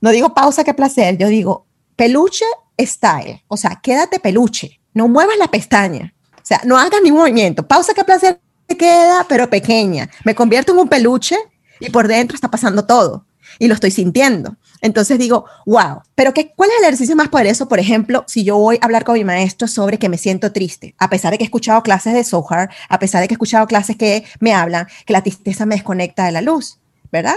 [0.00, 2.44] no digo pausa, qué placer, yo digo peluche
[2.80, 7.66] style, o sea, quédate peluche, no muevas la pestaña, o sea, no hagas ningún movimiento,
[7.66, 8.40] pausa, qué placer,
[8.76, 10.10] queda, pero pequeña.
[10.24, 11.36] Me convierto en un peluche
[11.80, 13.26] y por dentro está pasando todo
[13.58, 14.56] y lo estoy sintiendo.
[14.80, 17.68] Entonces digo, wow, pero qué, ¿cuál es el ejercicio más poderoso?
[17.68, 20.94] Por ejemplo, si yo voy a hablar con mi maestro sobre que me siento triste,
[20.98, 23.66] a pesar de que he escuchado clases de Sohar, a pesar de que he escuchado
[23.66, 26.78] clases que me hablan que la tristeza me desconecta de la luz,
[27.10, 27.36] ¿verdad?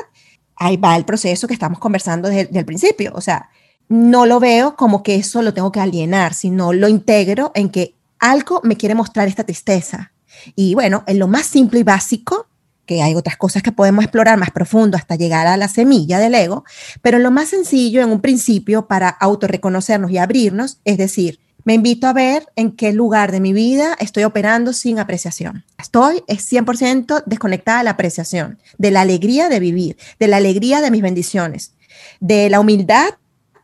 [0.56, 3.12] Ahí va el proceso que estamos conversando desde, desde el principio.
[3.13, 3.50] O sea,
[3.89, 7.96] no lo veo como que eso lo tengo que alienar, sino lo integro en que
[8.32, 10.12] algo me quiere mostrar esta tristeza.
[10.56, 12.48] Y bueno, en lo más simple y básico,
[12.86, 16.36] que hay otras cosas que podemos explorar más profundo hasta llegar a la semilla del
[16.36, 16.64] ego,
[17.02, 21.74] pero en lo más sencillo, en un principio, para autorreconocernos y abrirnos, es decir, me
[21.74, 25.66] invito a ver en qué lugar de mi vida estoy operando sin apreciación.
[25.80, 30.80] Estoy es 100% desconectada de la apreciación, de la alegría de vivir, de la alegría
[30.82, 31.74] de mis bendiciones,
[32.20, 33.16] de la humildad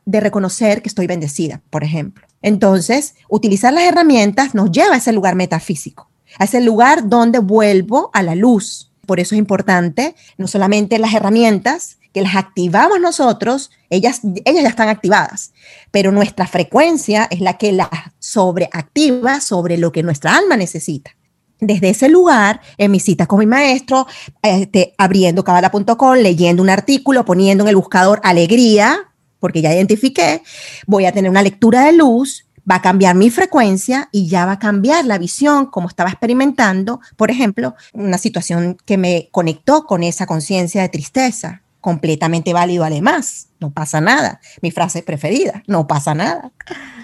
[0.06, 2.26] de reconocer que estoy bendecida, por ejemplo.
[2.41, 8.10] Entonces, utilizar las herramientas nos lleva a ese lugar metafísico, a ese lugar donde vuelvo
[8.13, 8.91] a la luz.
[9.06, 14.69] Por eso es importante no solamente las herramientas, que las activamos nosotros, ellas, ellas ya
[14.69, 15.54] están activadas,
[15.91, 21.15] pero nuestra frecuencia es la que las sobreactiva sobre lo que nuestra alma necesita.
[21.60, 24.08] Desde ese lugar, en mi cita con mi maestro,
[24.41, 29.11] este, abriendo cabala.com, leyendo un artículo, poniendo en el buscador alegría,
[29.41, 30.41] porque ya identifiqué,
[30.88, 34.54] voy a tener una lectura de luz, va a cambiar mi frecuencia y ya va
[34.54, 40.04] a cambiar la visión como estaba experimentando, por ejemplo, una situación que me conectó con
[40.04, 44.39] esa conciencia de tristeza, completamente válido además, no pasa nada.
[44.62, 46.51] Mi frase preferida, no pasa nada.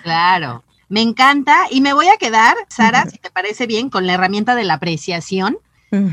[0.04, 4.14] Claro, me encanta y me voy a quedar, Sara, si te parece bien, con la
[4.14, 5.58] herramienta de la apreciación.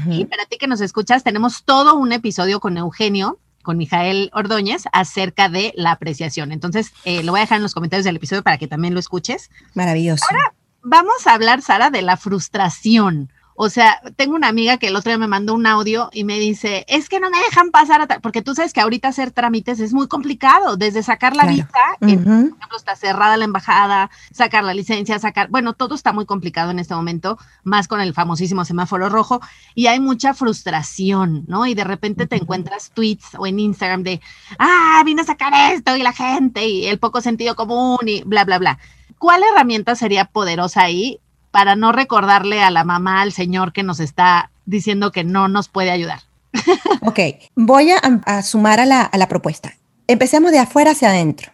[0.08, 4.84] Y para ti que nos escuchas, tenemos todo un episodio con Eugenio con Mijael Ordóñez
[4.92, 6.52] acerca de la apreciación.
[6.52, 9.00] Entonces, eh, lo voy a dejar en los comentarios del episodio para que también lo
[9.00, 9.50] escuches.
[9.74, 10.24] Maravilloso.
[10.30, 13.32] Ahora vamos a hablar, Sara, de la frustración.
[13.56, 16.38] O sea, tengo una amiga que el otro día me mandó un audio y me
[16.38, 19.80] dice, es que no me dejan pasar a porque tú sabes que ahorita hacer trámites
[19.80, 21.68] es muy complicado, desde sacar la visa,
[22.00, 26.70] por ejemplo, está cerrada la embajada, sacar la licencia, sacar, bueno, todo está muy complicado
[26.70, 29.40] en este momento, más con el famosísimo semáforo rojo,
[29.74, 31.66] y hay mucha frustración, ¿no?
[31.66, 34.20] Y de repente te encuentras tweets o en Instagram de,
[34.58, 38.44] ah, vine a sacar esto y la gente y el poco sentido común y bla,
[38.44, 38.78] bla, bla.
[39.18, 41.20] ¿Cuál herramienta sería poderosa ahí
[41.54, 45.68] para no recordarle a la mamá, al señor que nos está diciendo que no nos
[45.68, 46.18] puede ayudar.
[47.02, 47.20] ok,
[47.54, 49.72] voy a, sumar a la, propuesta.
[50.08, 51.52] Empecemos de afuera hacia adentro.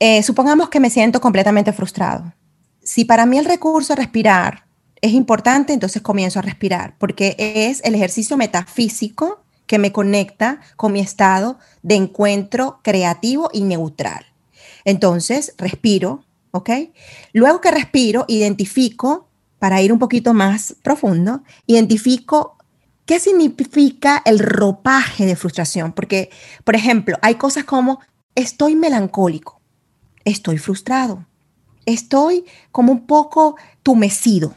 [0.00, 2.32] Eh, supongamos que me siento completamente frustrado.
[2.82, 4.64] Si para mí el recurso respirar
[5.02, 10.92] es importante, entonces comienzo a respirar, porque es el ejercicio metafísico que me conecta con
[10.92, 14.24] mi estado de encuentro creativo y neutral.
[14.86, 16.70] Entonces, respiro, ¿ok?
[17.34, 19.28] Luego que respiro, identifico
[19.62, 22.56] para ir un poquito más profundo, identifico
[23.06, 25.92] qué significa el ropaje de frustración.
[25.92, 26.30] Porque,
[26.64, 28.00] por ejemplo, hay cosas como
[28.34, 29.60] estoy melancólico,
[30.24, 31.26] estoy frustrado,
[31.86, 34.56] estoy como un poco tumecido,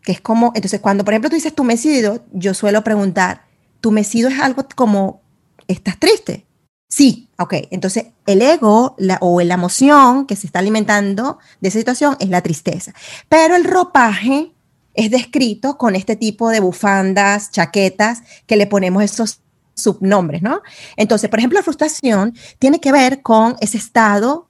[0.00, 3.44] que es como, entonces cuando por ejemplo tú dices tumecido, yo suelo preguntar,
[3.82, 5.20] ¿tumecido es algo como,
[5.68, 6.45] ¿estás triste?
[6.88, 7.54] Sí, ok.
[7.70, 12.42] Entonces, el ego o la emoción que se está alimentando de esa situación es la
[12.42, 12.92] tristeza.
[13.28, 14.52] Pero el ropaje
[14.94, 19.40] es descrito con este tipo de bufandas, chaquetas, que le ponemos esos
[19.74, 20.62] subnombres, ¿no?
[20.96, 24.48] Entonces, por ejemplo, la frustración tiene que ver con ese estado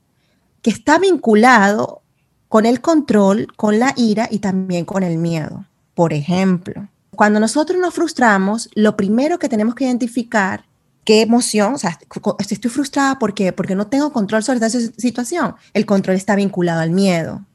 [0.63, 2.03] que está vinculado
[2.49, 5.67] con el control, con la ira y también con el miedo.
[5.95, 10.66] Por ejemplo, cuando nosotros nos frustramos, lo primero que tenemos que identificar
[11.07, 11.99] qué emoción, o sea,
[12.41, 15.55] estoy frustrada ¿por porque no tengo control sobre esa situación.
[15.73, 17.47] El control está vinculado al miedo.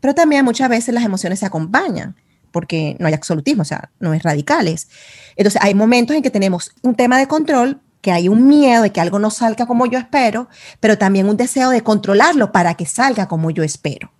[0.00, 2.14] Pero también muchas veces las emociones se acompañan,
[2.52, 4.88] porque no hay absolutismo, o sea, no es radicales.
[5.34, 8.92] Entonces, hay momentos en que tenemos un tema de control, que hay un miedo de
[8.92, 12.86] que algo no salga como yo espero, pero también un deseo de controlarlo para que
[12.86, 14.12] salga como yo espero.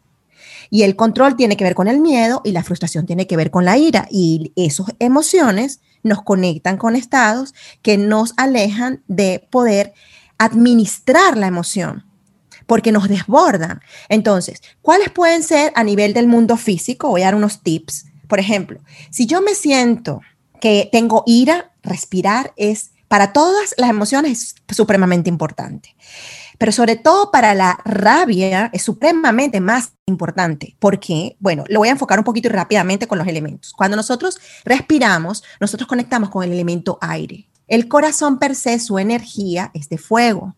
[0.69, 3.53] Y el control tiene que ver con el miedo y la frustración tiene que ver
[3.53, 4.09] con la ira.
[4.11, 9.93] Y esas emociones nos conectan con estados que nos alejan de poder
[10.39, 12.07] administrar la emoción,
[12.67, 13.81] porque nos desbordan.
[14.09, 17.09] Entonces, ¿cuáles pueden ser a nivel del mundo físico?
[17.09, 18.07] Voy a dar unos tips.
[18.29, 20.21] Por ejemplo, si yo me siento
[20.61, 25.97] que tengo ira, respirar es para todas las emociones es supremamente importante.
[26.61, 30.77] Pero sobre todo para la rabia es supremamente más importante.
[30.79, 33.73] porque, Bueno, lo voy a enfocar un poquito rápidamente con los elementos.
[33.73, 37.49] Cuando nosotros respiramos, nosotros conectamos con el elemento aire.
[37.67, 40.55] El corazón per se, su energía es de fuego.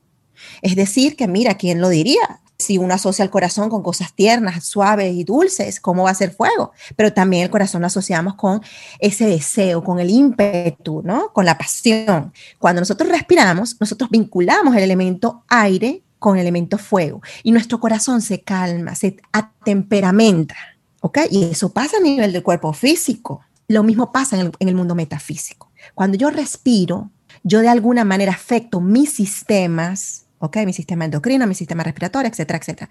[0.60, 2.40] Es decir, que mira, ¿quién lo diría?
[2.62, 6.32] Si uno asocia el corazón con cosas tiernas, suaves y dulces, ¿cómo va a ser
[6.32, 6.72] fuego?
[6.96, 8.62] Pero también el corazón lo asociamos con
[8.98, 11.32] ese deseo, con el ímpetu, ¿no?
[11.32, 12.32] Con la pasión.
[12.58, 18.22] Cuando nosotros respiramos, nosotros vinculamos el elemento aire con el elemento fuego y nuestro corazón
[18.22, 20.56] se calma, se atemperamenta,
[21.00, 21.18] ¿ok?
[21.30, 23.40] Y eso pasa a nivel del cuerpo físico.
[23.66, 25.72] Lo mismo pasa en el, en el mundo metafísico.
[25.94, 27.10] Cuando yo respiro,
[27.42, 30.56] yo de alguna manera afecto mis sistemas ¿ok?
[30.66, 32.90] Mi sistema endocrino, mi sistema respiratorio, etcétera, etcétera.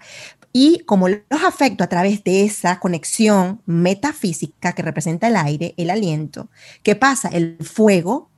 [0.54, 5.90] Y como los afecto a través de esa conexión metafísica que representa el aire, el
[5.90, 6.48] aliento,
[6.82, 7.28] ¿qué pasa?
[7.28, 8.30] El fuego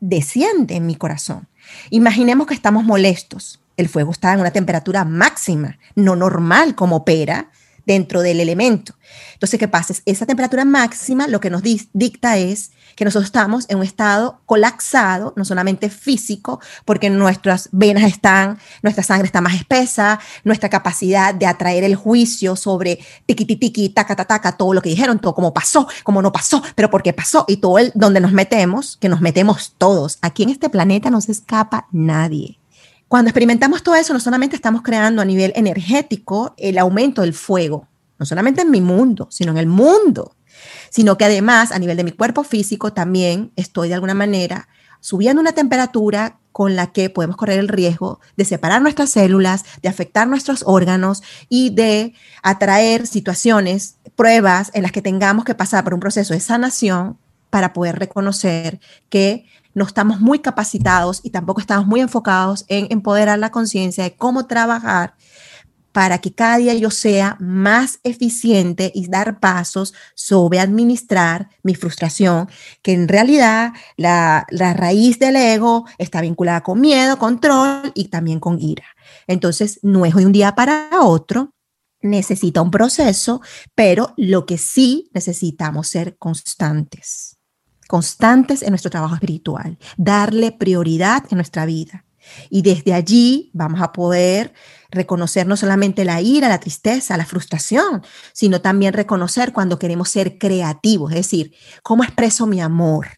[0.00, 1.48] desciende en mi corazón.
[1.88, 3.60] Imaginemos que estamos molestos.
[3.78, 7.49] El fuego está en una temperatura máxima, no normal como opera
[7.90, 8.94] dentro del elemento.
[9.32, 9.94] Entonces, ¿qué pasa?
[10.06, 15.32] Esa temperatura máxima lo que nos dicta es que nosotros estamos en un estado colapsado,
[15.34, 21.46] no solamente físico, porque nuestras venas están, nuestra sangre está más espesa, nuestra capacidad de
[21.46, 25.88] atraer el juicio sobre tiqui tiqui, taca taca, todo lo que dijeron, todo como pasó,
[26.04, 29.20] como no pasó, pero por qué pasó y todo el donde nos metemos, que nos
[29.20, 30.18] metemos todos.
[30.22, 32.59] Aquí en este planeta no se escapa nadie.
[33.10, 37.88] Cuando experimentamos todo eso, no solamente estamos creando a nivel energético el aumento del fuego,
[38.20, 40.36] no solamente en mi mundo, sino en el mundo,
[40.90, 44.68] sino que además a nivel de mi cuerpo físico también estoy de alguna manera
[45.00, 49.88] subiendo una temperatura con la que podemos correr el riesgo de separar nuestras células, de
[49.88, 55.94] afectar nuestros órganos y de atraer situaciones, pruebas en las que tengamos que pasar por
[55.94, 57.18] un proceso de sanación
[57.50, 63.38] para poder reconocer que no estamos muy capacitados y tampoco estamos muy enfocados en empoderar
[63.38, 65.14] la conciencia de cómo trabajar
[65.92, 72.48] para que cada día yo sea más eficiente y dar pasos sobre administrar mi frustración,
[72.82, 78.38] que en realidad la, la, raíz del ego está vinculada con miedo, control y también
[78.38, 78.84] con ira.
[79.26, 81.54] Entonces, no es de un día para otro,
[82.02, 83.40] necesita un proceso,
[83.74, 87.29] pero lo que sí necesitamos ser constantes
[87.90, 92.04] constantes en nuestro trabajo espiritual, darle prioridad en nuestra vida.
[92.48, 94.54] Y desde allí vamos a poder
[94.92, 100.38] reconocer no solamente la ira, la tristeza, la frustración, sino también reconocer cuando queremos ser
[100.38, 103.08] creativos, es decir, ¿cómo expreso mi amor?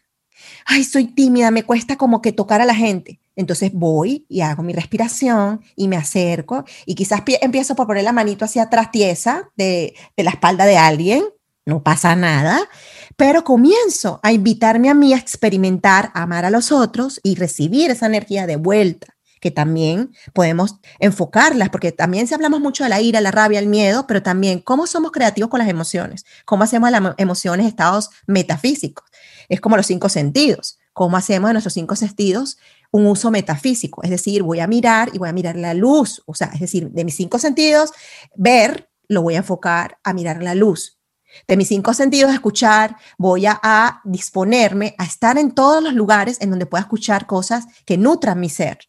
[0.65, 3.19] Ay, soy tímida, me cuesta como que tocar a la gente.
[3.35, 8.11] Entonces voy y hago mi respiración y me acerco y quizás empiezo por poner la
[8.11, 11.23] manito hacia atrás tiesa de, de la espalda de alguien,
[11.65, 12.61] no pasa nada,
[13.15, 17.91] pero comienzo a invitarme a mí a experimentar, a amar a los otros y recibir
[17.91, 23.01] esa energía de vuelta que también podemos enfocarlas, porque también si hablamos mucho de la
[23.01, 26.89] ira, la rabia, el miedo, pero también cómo somos creativos con las emociones, cómo hacemos
[26.91, 29.05] las emociones estados metafísicos.
[29.49, 32.57] Es como los cinco sentidos, cómo hacemos de nuestros cinco sentidos
[32.91, 36.35] un uso metafísico, es decir, voy a mirar y voy a mirar la luz, o
[36.35, 37.91] sea, es decir, de mis cinco sentidos,
[38.35, 40.99] ver, lo voy a enfocar a mirar la luz,
[41.47, 46.49] de mis cinco sentidos, escuchar, voy a, disponerme a estar en todos los lugares en
[46.49, 48.79] donde pueda escuchar cosas que nutran mi ser.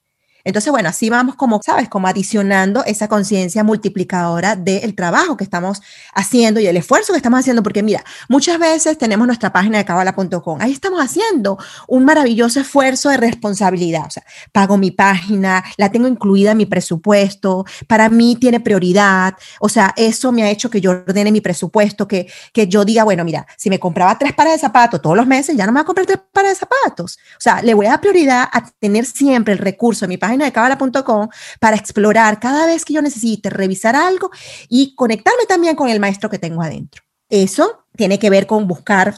[0.45, 1.89] Entonces, bueno, así vamos como, ¿sabes?
[1.89, 5.81] Como adicionando esa conciencia multiplicadora del trabajo que estamos
[6.15, 9.87] haciendo y el esfuerzo que estamos haciendo, porque mira, muchas veces tenemos nuestra página de
[9.87, 14.23] cabala.com, ahí estamos haciendo un maravilloso esfuerzo de responsabilidad, o sea,
[14.53, 19.95] pago mi página, la tengo incluida en mi presupuesto, para mí tiene prioridad, o sea,
[19.97, 23.47] eso me ha hecho que yo ordene mi presupuesto, que, que yo diga, bueno, mira,
[23.57, 25.87] si me compraba tres pares de zapatos todos los meses, ya no me voy a
[25.87, 29.55] comprar tres pares de zapatos, o sea, le voy a dar prioridad a tener siempre
[29.55, 31.29] el recurso en mi página de cabala.com
[31.61, 34.31] para explorar cada vez que yo necesite revisar algo
[34.69, 37.03] y conectarme también con el maestro que tengo adentro.
[37.29, 39.15] Eso tiene que ver con buscar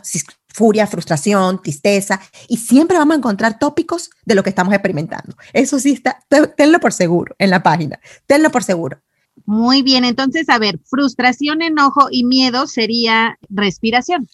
[0.56, 5.36] furia, frustración, tristeza, y siempre vamos a encontrar tópicos de lo que estamos experimentando.
[5.52, 6.24] Eso sí está,
[6.56, 8.98] tenlo por seguro en la página, tenlo por seguro.
[9.44, 14.28] Muy bien, entonces, a ver, frustración, enojo y miedo sería respiración.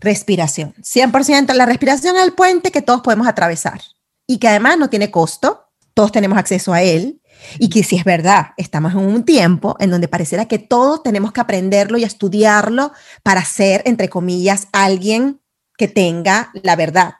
[0.00, 1.52] Respiración, 100%.
[1.54, 3.80] La respiración es el puente que todos podemos atravesar
[4.26, 5.65] y que además no tiene costo,
[5.96, 7.22] todos tenemos acceso a él
[7.58, 11.32] y que si es verdad, estamos en un tiempo en donde pareciera que todos tenemos
[11.32, 12.92] que aprenderlo y estudiarlo
[13.22, 15.40] para ser, entre comillas, alguien
[15.78, 17.14] que tenga la verdad.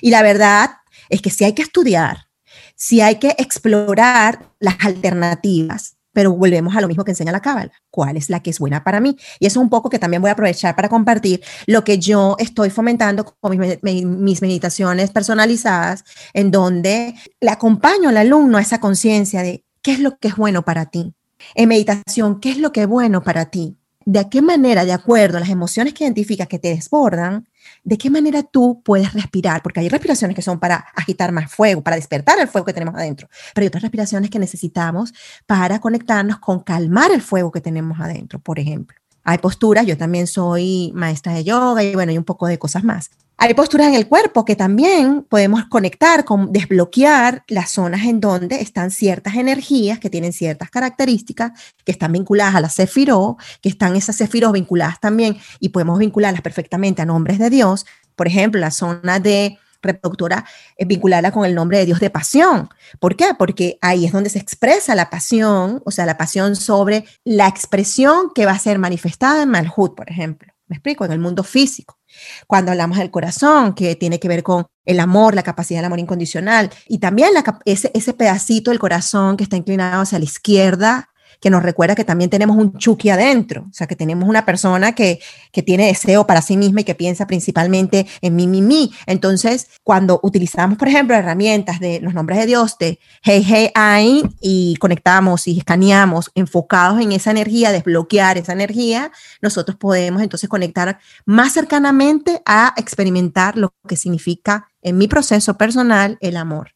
[0.00, 0.70] Y la verdad
[1.08, 2.26] es que si hay que estudiar,
[2.74, 7.70] si hay que explorar las alternativas, pero volvemos a lo mismo que enseña la cábala,
[7.90, 9.18] cuál es la que es buena para mí.
[9.38, 12.36] Y eso es un poco que también voy a aprovechar para compartir lo que yo
[12.38, 19.42] estoy fomentando con mis, meditaciones personalizadas, en donde le acompaño al alumno a esa conciencia
[19.42, 21.12] de qué es lo que es bueno para ti.
[21.54, 23.76] En meditación, ¿qué es lo que es bueno para ti?
[24.06, 27.46] ¿De qué manera, de acuerdo a las emociones que identificas que te desbordan,
[27.86, 31.82] de qué manera tú puedes respirar, porque hay respiraciones que son para agitar más fuego,
[31.82, 35.14] para despertar el fuego que tenemos adentro, pero hay otras respiraciones que necesitamos
[35.46, 38.98] para conectarnos con calmar el fuego que tenemos adentro, por ejemplo.
[39.22, 42.82] Hay posturas, yo también soy maestra de yoga y bueno, hay un poco de cosas
[42.82, 43.10] más.
[43.38, 48.62] Hay posturas en el cuerpo que también podemos conectar con desbloquear las zonas en donde
[48.62, 51.52] están ciertas energías que tienen ciertas características
[51.84, 56.40] que están vinculadas a la sefiró, que están esas sefiró vinculadas también y podemos vincularlas
[56.40, 57.84] perfectamente a nombres de Dios.
[58.14, 60.46] Por ejemplo, la zona de reproductora
[60.78, 62.70] es vinculada con el nombre de Dios de pasión.
[63.00, 63.34] ¿Por qué?
[63.38, 68.30] Porque ahí es donde se expresa la pasión, o sea, la pasión sobre la expresión
[68.34, 70.52] que va a ser manifestada en Malhut, por ejemplo.
[70.68, 71.04] ¿Me explico?
[71.04, 71.98] En el mundo físico.
[72.46, 75.98] Cuando hablamos del corazón, que tiene que ver con el amor, la capacidad del amor
[75.98, 77.30] incondicional, y también
[77.64, 81.10] ese, ese pedacito del corazón que está inclinado hacia la izquierda,
[81.40, 84.92] que nos recuerda que también tenemos un Chucky adentro, o sea, que tenemos una persona
[84.92, 85.20] que,
[85.52, 88.92] que tiene deseo para sí misma y que piensa principalmente en mí, mí, mí.
[89.06, 94.22] Entonces, cuando utilizamos, por ejemplo, herramientas de los nombres de Dios, de Hey, Hey, I,
[94.40, 99.12] y conectamos y escaneamos enfocados en esa energía, desbloquear esa energía,
[99.42, 106.18] nosotros podemos entonces conectar más cercanamente a experimentar lo que significa en mi proceso personal
[106.20, 106.72] el amor.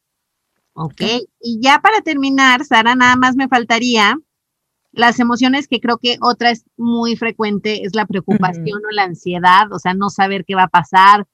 [0.72, 1.02] Ok,
[1.40, 4.16] y ya para terminar, Sara, nada más me faltaría
[4.92, 9.72] las emociones que creo que otra es muy frecuente es la preocupación o la ansiedad,
[9.72, 11.26] o sea, no saber qué va a pasar.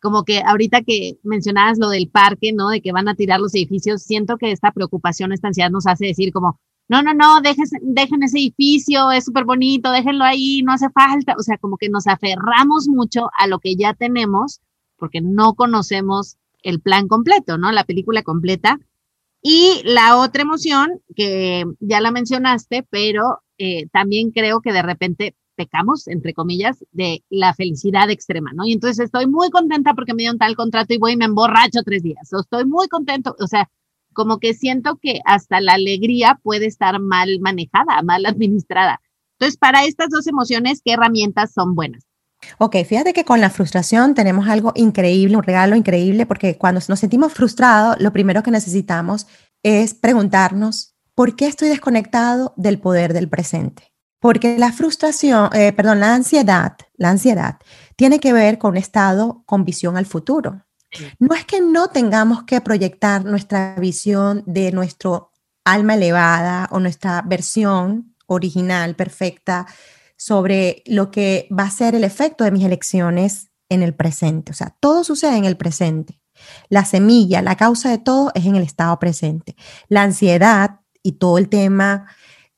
[0.00, 2.68] Como que ahorita que mencionabas lo del parque, ¿no?
[2.68, 6.06] De que van a tirar los edificios, siento que esta preocupación, esta ansiedad nos hace
[6.06, 10.72] decir como, no, no, no, dejen, dejen ese edificio, es súper bonito, déjenlo ahí, no
[10.72, 11.34] hace falta.
[11.38, 14.60] O sea, como que nos aferramos mucho a lo que ya tenemos
[14.96, 17.70] porque no conocemos el plan completo, ¿no?
[17.72, 18.78] La película completa.
[19.48, 25.36] Y la otra emoción, que ya la mencionaste, pero eh, también creo que de repente
[25.54, 28.66] pecamos, entre comillas, de la felicidad extrema, ¿no?
[28.66, 31.84] Y entonces estoy muy contenta porque me dieron tal contrato y voy y me emborracho
[31.84, 32.28] tres días.
[32.32, 33.70] O estoy muy contento, o sea,
[34.14, 39.00] como que siento que hasta la alegría puede estar mal manejada, mal administrada.
[39.38, 42.02] Entonces, para estas dos emociones, ¿qué herramientas son buenas?
[42.58, 47.00] Ok, fíjate que con la frustración tenemos algo increíble, un regalo increíble, porque cuando nos
[47.00, 49.26] sentimos frustrados, lo primero que necesitamos
[49.62, 53.92] es preguntarnos, ¿por qué estoy desconectado del poder del presente?
[54.20, 57.58] Porque la frustración, eh, perdón, la ansiedad, la ansiedad
[57.96, 60.62] tiene que ver con un estado con visión al futuro.
[61.18, 65.32] No es que no tengamos que proyectar nuestra visión de nuestro
[65.64, 69.66] alma elevada o nuestra versión original, perfecta,
[70.16, 74.52] sobre lo que va a ser el efecto de mis elecciones en el presente.
[74.52, 76.20] O sea, todo sucede en el presente.
[76.68, 79.56] La semilla, la causa de todo es en el estado presente.
[79.88, 82.06] La ansiedad y todo el tema,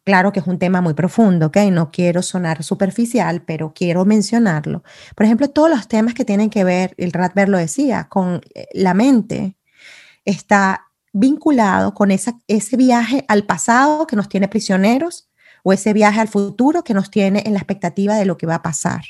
[0.04, 1.56] claro que es un tema muy profundo, ¿ok?
[1.70, 4.82] No quiero sonar superficial, pero quiero mencionarlo.
[5.14, 8.66] Por ejemplo, todos los temas que tienen que ver, el Radber lo decía, con eh,
[8.72, 9.56] la mente,
[10.24, 15.27] está vinculado con ese viaje al pasado que nos tiene prisioneros
[15.68, 18.54] o ese viaje al futuro que nos tiene en la expectativa de lo que va
[18.54, 19.02] a pasar.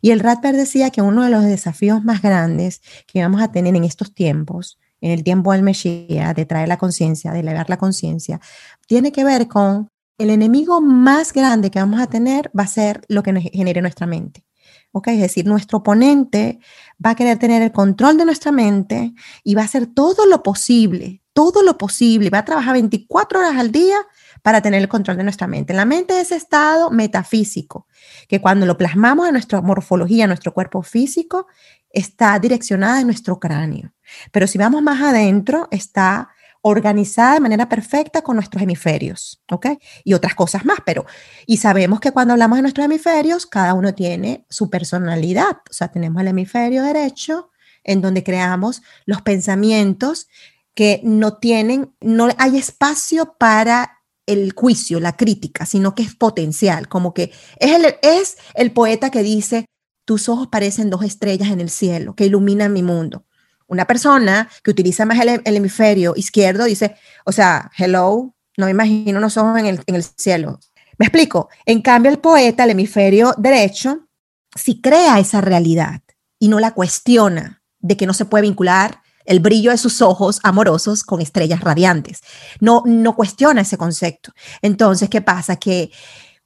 [0.00, 3.74] Y el Radper decía que uno de los desafíos más grandes que vamos a tener
[3.74, 7.78] en estos tiempos, en el tiempo del Mesías, de traer la conciencia, de elevar la
[7.78, 8.40] conciencia,
[8.86, 13.02] tiene que ver con el enemigo más grande que vamos a tener va a ser
[13.08, 14.44] lo que nos genere nuestra mente.
[14.92, 15.08] ¿ok?
[15.08, 16.60] Es decir, nuestro oponente
[17.04, 20.44] va a querer tener el control de nuestra mente y va a hacer todo lo
[20.44, 23.96] posible, todo lo posible, va a trabajar 24 horas al día
[24.42, 25.74] para tener el control de nuestra mente.
[25.74, 27.86] La mente es estado metafísico,
[28.28, 31.46] que cuando lo plasmamos en nuestra morfología, en nuestro cuerpo físico,
[31.90, 33.92] está direccionada en nuestro cráneo.
[34.32, 36.30] Pero si vamos más adentro, está
[36.60, 39.66] organizada de manera perfecta con nuestros hemisferios, ¿ok?
[40.04, 41.06] Y otras cosas más, pero,
[41.46, 45.88] y sabemos que cuando hablamos de nuestros hemisferios, cada uno tiene su personalidad, o sea,
[45.88, 47.50] tenemos el hemisferio derecho,
[47.84, 50.28] en donde creamos los pensamientos
[50.74, 53.97] que no tienen, no hay espacio para
[54.28, 59.10] el juicio, la crítica, sino que es potencial, como que es el, es el poeta
[59.10, 59.66] que dice,
[60.04, 63.24] tus ojos parecen dos estrellas en el cielo que iluminan mi mundo.
[63.66, 69.18] Una persona que utiliza más el, hemisferio izquierdo dice, o sea, hello, no me imagino
[69.18, 70.58] unos ojos en el, en el cielo.
[70.98, 71.48] Me explico.
[71.66, 74.08] En cambio, el poeta, el hemisferio derecho,
[74.54, 76.00] si crea esa realidad
[76.38, 80.40] y no la cuestiona de que no se puede vincular el brillo de sus ojos
[80.42, 82.20] amorosos con estrellas radiantes.
[82.60, 84.32] No, no cuestiona ese concepto.
[84.62, 85.56] Entonces, ¿qué pasa?
[85.56, 85.92] Que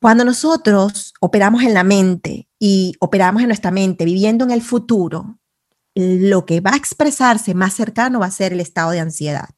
[0.01, 5.39] cuando nosotros operamos en la mente y operamos en nuestra mente viviendo en el futuro,
[5.95, 9.51] lo que va a expresarse más cercano va a ser el estado de ansiedad.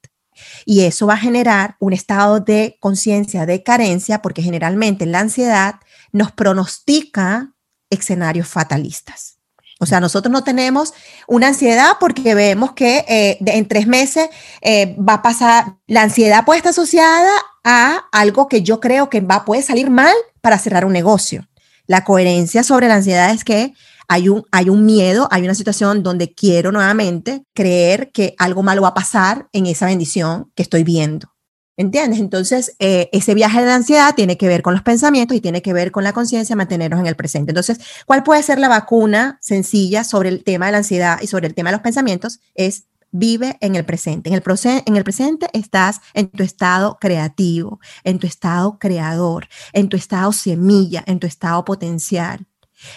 [0.66, 5.76] Y eso va a generar un estado de conciencia de carencia, porque generalmente la ansiedad
[6.12, 7.54] nos pronostica
[7.88, 9.33] escenarios fatalistas.
[9.80, 10.94] O sea, nosotros no tenemos
[11.26, 14.28] una ansiedad porque vemos que eh, en tres meses
[14.60, 17.32] eh, va a pasar, la ansiedad puede estar asociada
[17.64, 21.48] a algo que yo creo que va, puede salir mal para cerrar un negocio.
[21.86, 23.74] La coherencia sobre la ansiedad es que
[24.08, 28.82] hay un, hay un miedo, hay una situación donde quiero nuevamente creer que algo malo
[28.82, 31.33] va a pasar en esa bendición que estoy viendo.
[31.76, 32.20] ¿Entiendes?
[32.20, 35.72] Entonces, eh, ese viaje de ansiedad tiene que ver con los pensamientos y tiene que
[35.72, 37.50] ver con la conciencia, mantenernos en el presente.
[37.50, 41.48] Entonces, ¿cuál puede ser la vacuna sencilla sobre el tema de la ansiedad y sobre
[41.48, 42.38] el tema de los pensamientos?
[42.54, 44.28] Es vive en el presente.
[44.28, 44.42] En el,
[44.86, 50.32] en el presente estás en tu estado creativo, en tu estado creador, en tu estado
[50.32, 52.46] semilla, en tu estado potencial.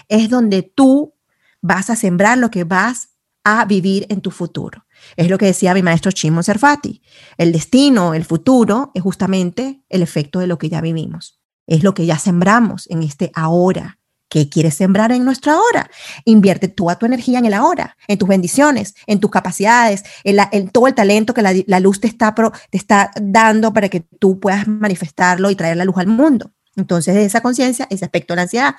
[0.07, 1.13] Es donde tú
[1.61, 3.09] vas a sembrar lo que vas
[3.43, 4.86] a vivir en tu futuro.
[5.15, 7.01] Es lo que decía mi maestro Chimo Serfati.
[7.37, 11.39] El destino, el futuro, es justamente el efecto de lo que ya vivimos.
[11.65, 13.99] Es lo que ya sembramos en este ahora.
[14.29, 15.89] ¿Qué quieres sembrar en nuestra ahora?
[16.25, 20.87] Invierte toda tu energía en el ahora, en tus bendiciones, en tus capacidades, en, todo
[20.87, 22.35] el talento que la, luz te está,
[22.69, 26.51] te está dando para que tú puedas manifestarlo y traer la luz al mundo.
[26.75, 28.75] Entonces, de esa conciencia, ese aspecto de la ansiedad.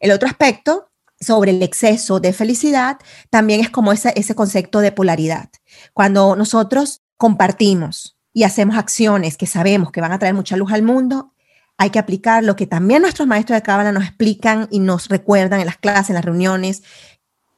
[0.00, 4.92] El otro aspecto sobre el exceso de felicidad, también es como ese, ese concepto de
[4.92, 5.50] polaridad.
[5.92, 10.82] Cuando nosotros compartimos y hacemos acciones que sabemos que van a traer mucha luz al
[10.82, 11.32] mundo,
[11.76, 15.60] hay que aplicar lo que también nuestros maestros de Cábala nos explican y nos recuerdan
[15.60, 16.82] en las clases, en las reuniones.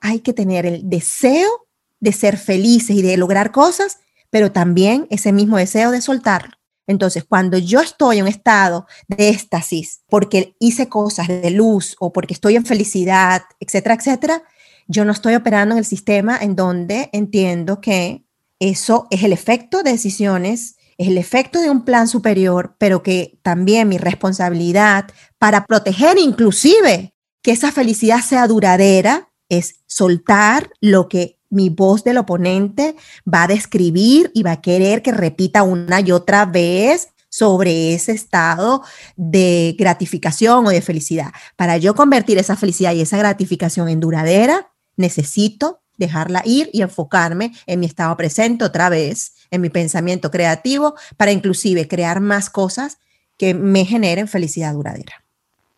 [0.00, 1.66] Hay que tener el deseo
[1.98, 3.98] de ser felices y de lograr cosas,
[4.30, 6.56] pero también ese mismo deseo de soltarlo.
[6.86, 12.12] Entonces, cuando yo estoy en un estado de éxtasis, porque hice cosas de luz o
[12.12, 14.42] porque estoy en felicidad, etcétera, etcétera,
[14.88, 18.24] yo no estoy operando en el sistema en donde entiendo que
[18.58, 23.38] eso es el efecto de decisiones, es el efecto de un plan superior, pero que
[23.42, 25.06] también mi responsabilidad
[25.38, 32.18] para proteger inclusive que esa felicidad sea duradera es soltar lo que mi voz del
[32.18, 32.96] oponente
[33.32, 38.12] va a describir y va a querer que repita una y otra vez sobre ese
[38.12, 38.82] estado
[39.16, 41.32] de gratificación o de felicidad.
[41.56, 44.71] Para yo convertir esa felicidad y esa gratificación en duradera,
[45.02, 50.94] necesito dejarla ir y enfocarme en mi estado presente otra vez, en mi pensamiento creativo,
[51.16, 52.98] para inclusive crear más cosas
[53.36, 55.24] que me generen felicidad duradera.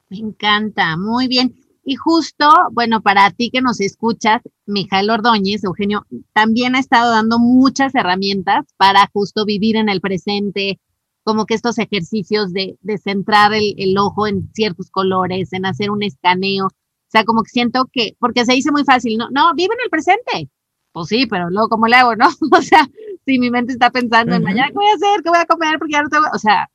[0.09, 1.57] Me encanta, muy bien.
[1.85, 7.39] Y justo, bueno, para ti que nos escuchas, Mijael Ordóñez, Eugenio, también ha estado dando
[7.39, 10.79] muchas herramientas para justo vivir en el presente,
[11.25, 15.91] como que estos ejercicios de, de centrar el, el, ojo en ciertos colores, en hacer
[15.91, 16.69] un escaneo.
[17.15, 19.91] Sea, como que siento que, porque se dice muy fácil, no, no, vive en el
[19.91, 20.51] presente.
[20.91, 22.29] Pues sí, pero luego, ¿cómo le hago, no?
[22.59, 22.89] O sea,
[23.25, 25.23] si mi mente está pensando en mañana, ¿qué voy a hacer?
[25.23, 25.79] ¿Qué voy a comer?
[25.79, 26.69] Porque ya no tengo, o sea,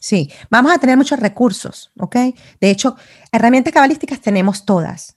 [0.00, 2.16] Sí, vamos a tener muchos recursos, ¿ok?
[2.60, 2.96] De hecho,
[3.30, 5.16] herramientas cabalísticas tenemos todas.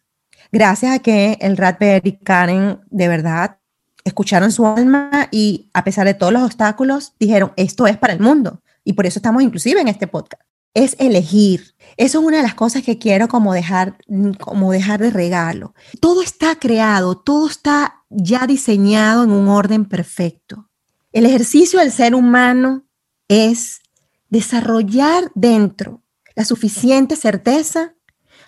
[0.51, 3.57] Gracias a que el Radberry y Karen de verdad
[4.03, 8.19] escucharon su alma y a pesar de todos los obstáculos, dijeron, esto es para el
[8.19, 8.61] mundo.
[8.83, 10.43] Y por eso estamos inclusive en este podcast.
[10.75, 11.73] Es elegir.
[11.97, 13.97] Eso es una de las cosas que quiero como dejar,
[14.39, 15.73] como dejar de regalo.
[15.99, 20.69] Todo está creado, todo está ya diseñado en un orden perfecto.
[21.11, 22.85] El ejercicio del ser humano
[23.27, 23.81] es
[24.29, 26.03] desarrollar dentro
[26.35, 27.95] la suficiente certeza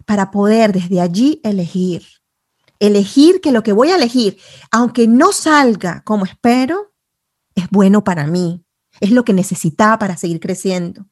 [0.05, 2.03] para poder desde allí elegir.
[2.80, 4.38] Elegir que lo que voy a elegir,
[4.71, 6.93] aunque no salga como espero,
[7.55, 8.63] es bueno para mí.
[8.99, 11.05] Es lo que necesitaba para seguir creciendo.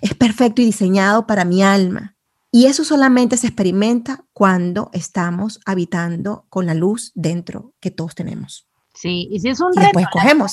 [0.00, 2.16] Es perfecto y diseñado para mi alma.
[2.50, 8.68] Y eso solamente se experimenta cuando estamos habitando con la luz dentro que todos tenemos.
[8.94, 9.82] Sí, y si es un reto.
[9.84, 10.52] Después cogemos.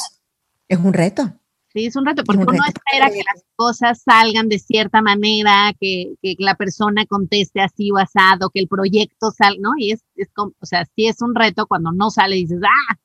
[0.67, 1.33] Es un reto.
[1.73, 6.15] Sí, es un reto, porque uno espera que las cosas salgan de cierta manera, que,
[6.21, 9.71] que, la persona conteste así o asado, que el proyecto salga, ¿no?
[9.77, 12.61] Y es, es como, o sea, sí es un reto cuando no sale y dices,
[12.63, 12.95] ¡ah!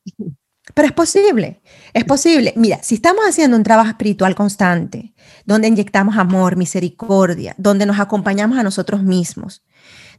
[0.72, 1.60] Pero es posible,
[1.92, 2.54] es posible.
[2.56, 5.13] Mira, si estamos haciendo un trabajo espiritual constante,
[5.44, 9.62] donde inyectamos amor, misericordia, donde nos acompañamos a nosotros mismos,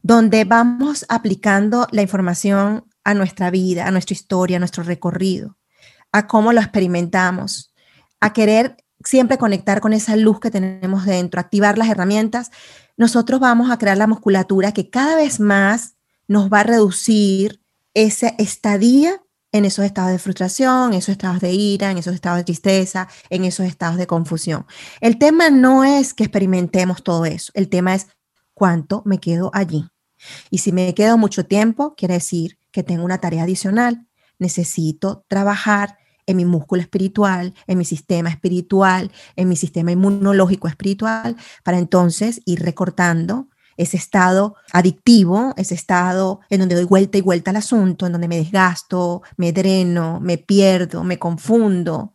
[0.02, 5.56] donde vamos aplicando la información a nuestra vida, a nuestra historia, a nuestro recorrido,
[6.12, 7.72] a cómo lo experimentamos,
[8.20, 12.50] a querer siempre conectar con esa luz que tenemos dentro, activar las herramientas,
[12.96, 15.96] nosotros vamos a crear la musculatura que cada vez más
[16.28, 17.62] nos va a reducir
[17.94, 19.22] esa estadía
[19.56, 23.08] en esos estados de frustración, en esos estados de ira, en esos estados de tristeza,
[23.30, 24.66] en esos estados de confusión.
[25.00, 28.06] El tema no es que experimentemos todo eso, el tema es
[28.54, 29.86] cuánto me quedo allí.
[30.50, 34.06] Y si me quedo mucho tiempo, quiere decir que tengo una tarea adicional.
[34.38, 41.36] Necesito trabajar en mi músculo espiritual, en mi sistema espiritual, en mi sistema inmunológico espiritual,
[41.62, 47.50] para entonces ir recortando ese estado adictivo, ese estado en donde doy vuelta y vuelta
[47.50, 52.14] al asunto, en donde me desgasto, me dreno, me pierdo, me confundo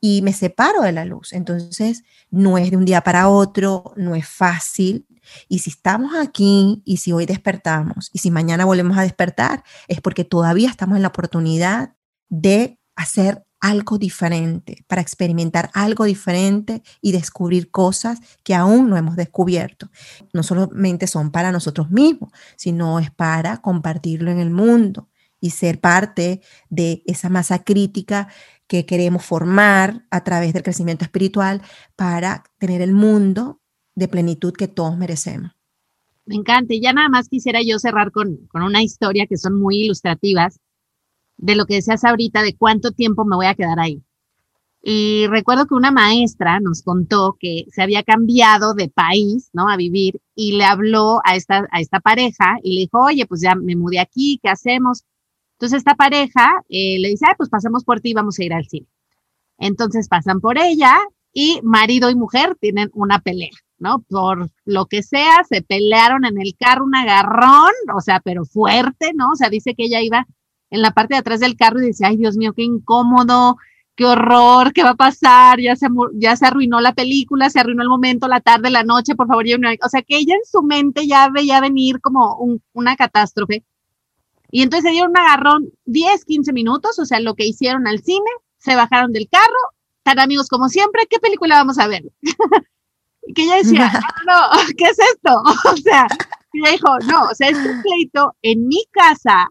[0.00, 1.32] y me separo de la luz.
[1.32, 5.06] Entonces, no es de un día para otro, no es fácil.
[5.48, 10.00] Y si estamos aquí y si hoy despertamos y si mañana volvemos a despertar, es
[10.00, 11.94] porque todavía estamos en la oportunidad
[12.28, 19.16] de hacer algo diferente, para experimentar algo diferente y descubrir cosas que aún no hemos
[19.16, 19.90] descubierto.
[20.32, 25.08] No solamente son para nosotros mismos, sino es para compartirlo en el mundo
[25.40, 26.40] y ser parte
[26.70, 28.28] de esa masa crítica
[28.66, 31.62] que queremos formar a través del crecimiento espiritual
[31.94, 33.60] para tener el mundo
[33.94, 35.52] de plenitud que todos merecemos.
[36.24, 36.74] Me encanta.
[36.74, 40.60] Y ya nada más quisiera yo cerrar con, con una historia que son muy ilustrativas
[41.36, 44.02] de lo que decías ahorita, de cuánto tiempo me voy a quedar ahí.
[44.88, 49.68] Y recuerdo que una maestra nos contó que se había cambiado de país, ¿no?
[49.68, 53.40] A vivir y le habló a esta, a esta pareja y le dijo, oye, pues
[53.40, 55.02] ya me mudé aquí, ¿qué hacemos?
[55.54, 58.52] Entonces esta pareja eh, le dice, ay, pues pasemos por ti y vamos a ir
[58.52, 58.86] al cine.
[59.58, 60.96] Entonces pasan por ella
[61.32, 64.04] y marido y mujer tienen una pelea, ¿no?
[64.08, 69.12] Por lo que sea, se pelearon en el carro un agarrón, o sea, pero fuerte,
[69.14, 69.30] ¿no?
[69.32, 70.26] O sea, dice que ella iba
[70.70, 73.56] en la parte de atrás del carro y decía, ay Dios mío, qué incómodo,
[73.96, 77.82] qué horror, qué va a pasar, ya se, ya se arruinó la película, se arruinó
[77.82, 81.06] el momento, la tarde, la noche, por favor, o sea, que ella en su mente
[81.06, 82.38] ya veía venir como
[82.72, 83.64] una catástrofe.
[84.50, 88.02] Y entonces se dieron un agarrón 10, 15 minutos, o sea, lo que hicieron al
[88.02, 92.04] cine, se bajaron del carro, tan amigos como siempre, ¿qué película vamos a ver?
[93.34, 95.42] que ella decía, no, no, ¿qué es esto?
[95.72, 96.06] o sea,
[96.52, 99.48] ella dijo, no, o sea, este pleito en mi casa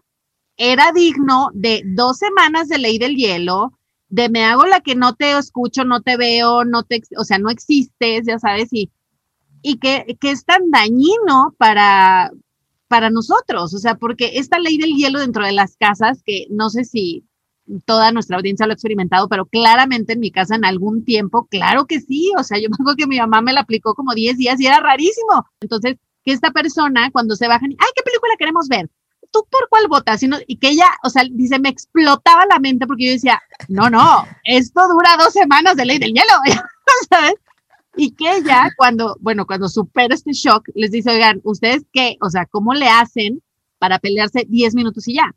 [0.56, 3.78] era digno de dos semanas de ley del hielo,
[4.08, 7.38] de me hago la que no te escucho, no te veo, no te, o sea,
[7.38, 8.90] no existes, ya sabes, y,
[9.62, 12.30] y que, que es tan dañino para,
[12.88, 16.70] para nosotros, o sea, porque esta ley del hielo dentro de las casas, que no
[16.70, 17.24] sé si
[17.84, 21.86] toda nuestra audiencia lo ha experimentado, pero claramente en mi casa en algún tiempo, claro
[21.86, 24.36] que sí, o sea, yo me acuerdo que mi mamá me la aplicó como 10
[24.38, 25.46] días y era rarísimo.
[25.60, 28.88] Entonces, que esta persona cuando se bajan, ay, ¿qué película queremos ver?
[29.30, 30.22] ¿Tú por cuál votas?
[30.22, 33.90] Y, y que ella, o sea, dice, me explotaba la mente porque yo decía, no,
[33.90, 36.34] no, esto dura dos semanas de ley del hielo,
[37.10, 37.34] ¿sabes?
[37.96, 42.16] Y que ella, cuando, bueno, cuando supera este shock, les dice, oigan, ¿ustedes qué?
[42.20, 43.42] O sea, ¿cómo le hacen
[43.78, 45.34] para pelearse 10 minutos y ya?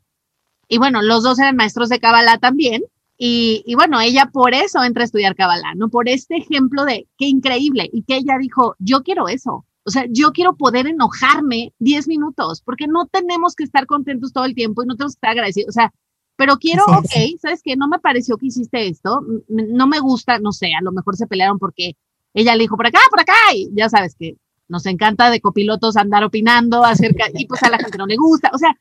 [0.68, 2.82] Y bueno, los dos eran maestros de Kabbalah también.
[3.16, 5.88] Y, y, bueno, ella por eso entra a estudiar Kabbalah, ¿no?
[5.88, 7.88] Por este ejemplo de qué increíble.
[7.92, 9.66] Y que ella dijo, yo quiero eso.
[9.84, 14.44] O sea, yo quiero poder enojarme 10 minutos, porque no tenemos que estar contentos todo
[14.44, 15.70] el tiempo y no tenemos que estar agradecidos.
[15.70, 15.92] O sea,
[16.36, 17.76] pero quiero, ok, ¿sabes qué?
[17.76, 21.26] No me pareció que hiciste esto, no me gusta, no sé, a lo mejor se
[21.26, 21.96] pelearon porque
[22.32, 25.98] ella le dijo por acá, por acá, y ya sabes que nos encanta de copilotos
[25.98, 28.74] andar opinando acerca, y pues a la gente no le gusta, o sea,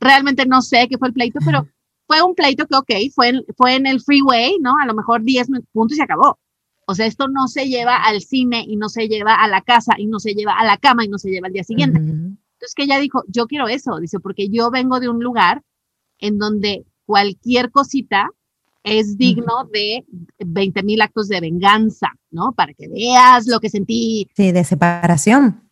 [0.00, 1.66] realmente no sé qué fue el pleito, pero
[2.06, 4.74] fue un pleito que, ok, fue en, fue en el freeway, ¿no?
[4.82, 6.38] A lo mejor 10 puntos y se acabó.
[6.86, 9.94] O sea, esto no se lleva al cine y no se lleva a la casa
[9.98, 11.98] y no se lleva a la cama y no se lleva al día siguiente.
[11.98, 15.62] Entonces que ella dijo, yo quiero eso, dice, porque yo vengo de un lugar
[16.18, 18.30] en donde cualquier cosita
[18.82, 20.04] es digno de
[20.38, 22.52] 20 mil actos de venganza, ¿no?
[22.52, 24.28] Para que veas lo que sentí.
[24.36, 25.70] Sí, de separación.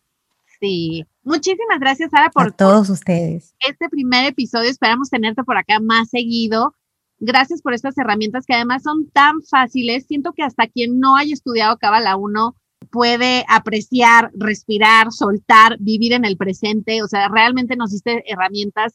[0.59, 1.05] Sí.
[1.23, 3.55] Muchísimas gracias, Sara, por todos ustedes.
[3.65, 4.69] Este primer episodio.
[4.69, 6.75] Esperamos tenerte por acá más seguido.
[7.19, 10.05] Gracias por estas herramientas que además son tan fáciles.
[10.07, 12.55] Siento que hasta quien no haya estudiado Cábala 1
[12.91, 17.01] puede apreciar, respirar, soltar, vivir en el presente.
[17.01, 18.93] O sea, realmente nos diste herramientas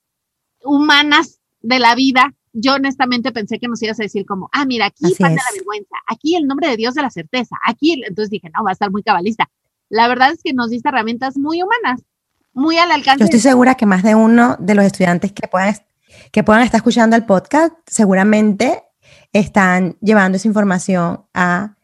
[0.63, 2.35] humanas de la vida.
[2.53, 5.97] Yo honestamente pensé que nos ibas a decir como, ah, mira, aquí de la vergüenza,
[6.07, 8.91] aquí el nombre de Dios de la certeza, aquí, entonces dije, no, va a estar
[8.91, 9.49] muy cabalista.
[9.89, 12.03] La verdad es que nos diste herramientas muy humanas,
[12.53, 13.21] muy al alcance.
[13.21, 15.69] Yo estoy segura que más de uno de los estudiantes que puedan
[16.33, 18.83] que puedan estar escuchando el podcast, seguramente
[19.33, 21.77] están llevando esa información a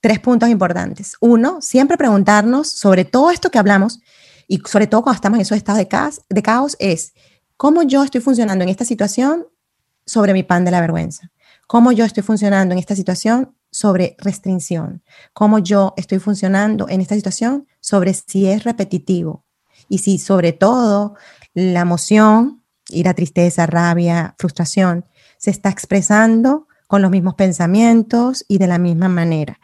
[0.00, 1.16] tres puntos importantes.
[1.20, 4.00] Uno, siempre preguntarnos sobre todo esto que hablamos
[4.46, 7.12] y sobre todo cuando estamos en esos estados de caos, de caos es
[7.56, 9.46] cómo yo estoy funcionando en esta situación
[10.06, 11.30] sobre mi pan de la vergüenza,
[11.66, 15.02] cómo yo estoy funcionando en esta situación sobre restricción,
[15.34, 19.44] cómo yo estoy funcionando en esta situación sobre si es repetitivo
[19.88, 21.14] y si sobre todo
[21.52, 25.04] la emoción la tristeza, rabia, frustración,
[25.36, 29.60] se está expresando con los mismos pensamientos y de la misma manera.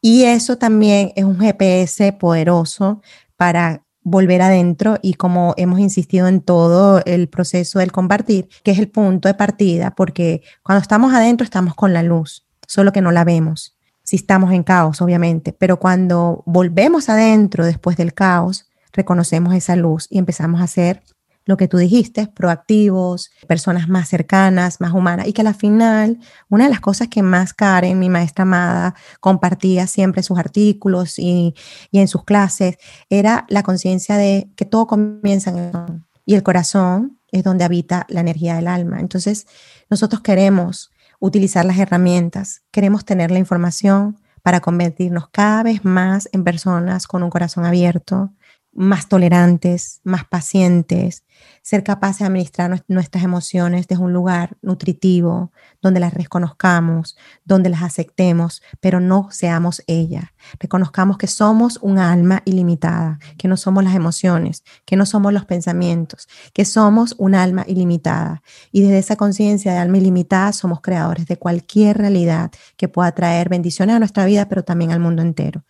[0.00, 3.02] Y eso también es un GPS poderoso
[3.36, 8.78] para volver adentro y como hemos insistido en todo el proceso del compartir, que es
[8.78, 13.10] el punto de partida, porque cuando estamos adentro estamos con la luz, solo que no
[13.10, 19.52] la vemos, si estamos en caos, obviamente, pero cuando volvemos adentro después del caos, reconocemos
[19.54, 21.02] esa luz y empezamos a ser
[21.46, 26.18] lo que tú dijiste, proactivos, personas más cercanas, más humanas, y que al final,
[26.48, 31.18] una de las cosas que más Karen, mi maestra amada, compartía siempre en sus artículos
[31.18, 31.54] y,
[31.92, 32.76] y en sus clases,
[33.08, 37.64] era la conciencia de que todo comienza en el corazón, y el corazón es donde
[37.64, 38.98] habita la energía del alma.
[38.98, 39.46] Entonces,
[39.88, 40.90] nosotros queremos
[41.20, 47.22] utilizar las herramientas, queremos tener la información para convertirnos cada vez más en personas con
[47.22, 48.32] un corazón abierto,
[48.76, 51.24] más tolerantes, más pacientes,
[51.62, 55.52] ser capaces de administrar nuestras emociones desde un lugar nutritivo,
[55.82, 60.32] donde las reconozcamos, donde las aceptemos, pero no seamos ella.
[60.60, 65.44] Reconozcamos que somos un alma ilimitada, que no somos las emociones, que no somos los
[65.44, 68.42] pensamientos, que somos un alma ilimitada.
[68.70, 73.48] Y desde esa conciencia de alma ilimitada somos creadores de cualquier realidad que pueda traer
[73.48, 75.64] bendiciones a nuestra vida, pero también al mundo entero.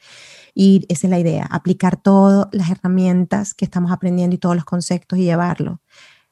[0.58, 4.64] Y esa es la idea, aplicar todas las herramientas que estamos aprendiendo y todos los
[4.64, 5.82] conceptos y llevarlo,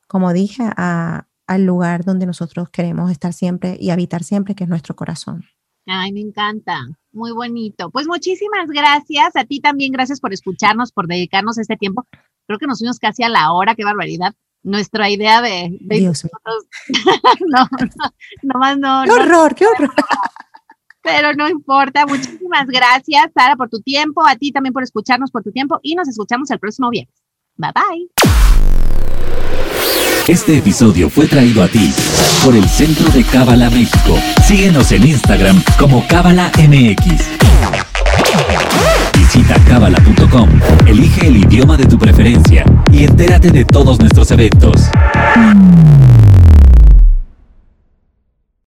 [0.09, 4.97] como dije, al lugar donde nosotros queremos estar siempre y habitar siempre, que es nuestro
[4.97, 5.45] corazón.
[5.85, 6.87] Ay, me encanta.
[7.12, 7.91] Muy bonito.
[7.91, 9.37] Pues muchísimas gracias.
[9.37, 12.07] A ti también, gracias por escucharnos, por dedicarnos este tiempo.
[12.47, 14.33] Creo que nos fuimos casi a la hora, qué barbaridad.
[14.62, 15.77] Nuestra idea de...
[15.81, 16.25] Dios
[17.47, 17.68] no, no,
[18.43, 19.05] no, más no.
[19.05, 19.93] Qué horror, qué horror
[21.05, 22.07] pero no importa.
[22.07, 25.94] Muchísimas gracias, Sara, por tu tiempo, a ti también por escucharnos por tu tiempo y
[25.94, 27.14] nos escuchamos el próximo viernes.
[27.57, 28.09] Bye bye.
[30.26, 31.92] Este episodio fue traído a ti
[32.42, 34.18] por el Centro de Cábala México.
[34.42, 37.28] Síguenos en Instagram como Cábala MX.
[39.18, 40.48] Visita cábala.com,
[40.86, 44.88] elige el idioma de tu preferencia y entérate de todos nuestros eventos.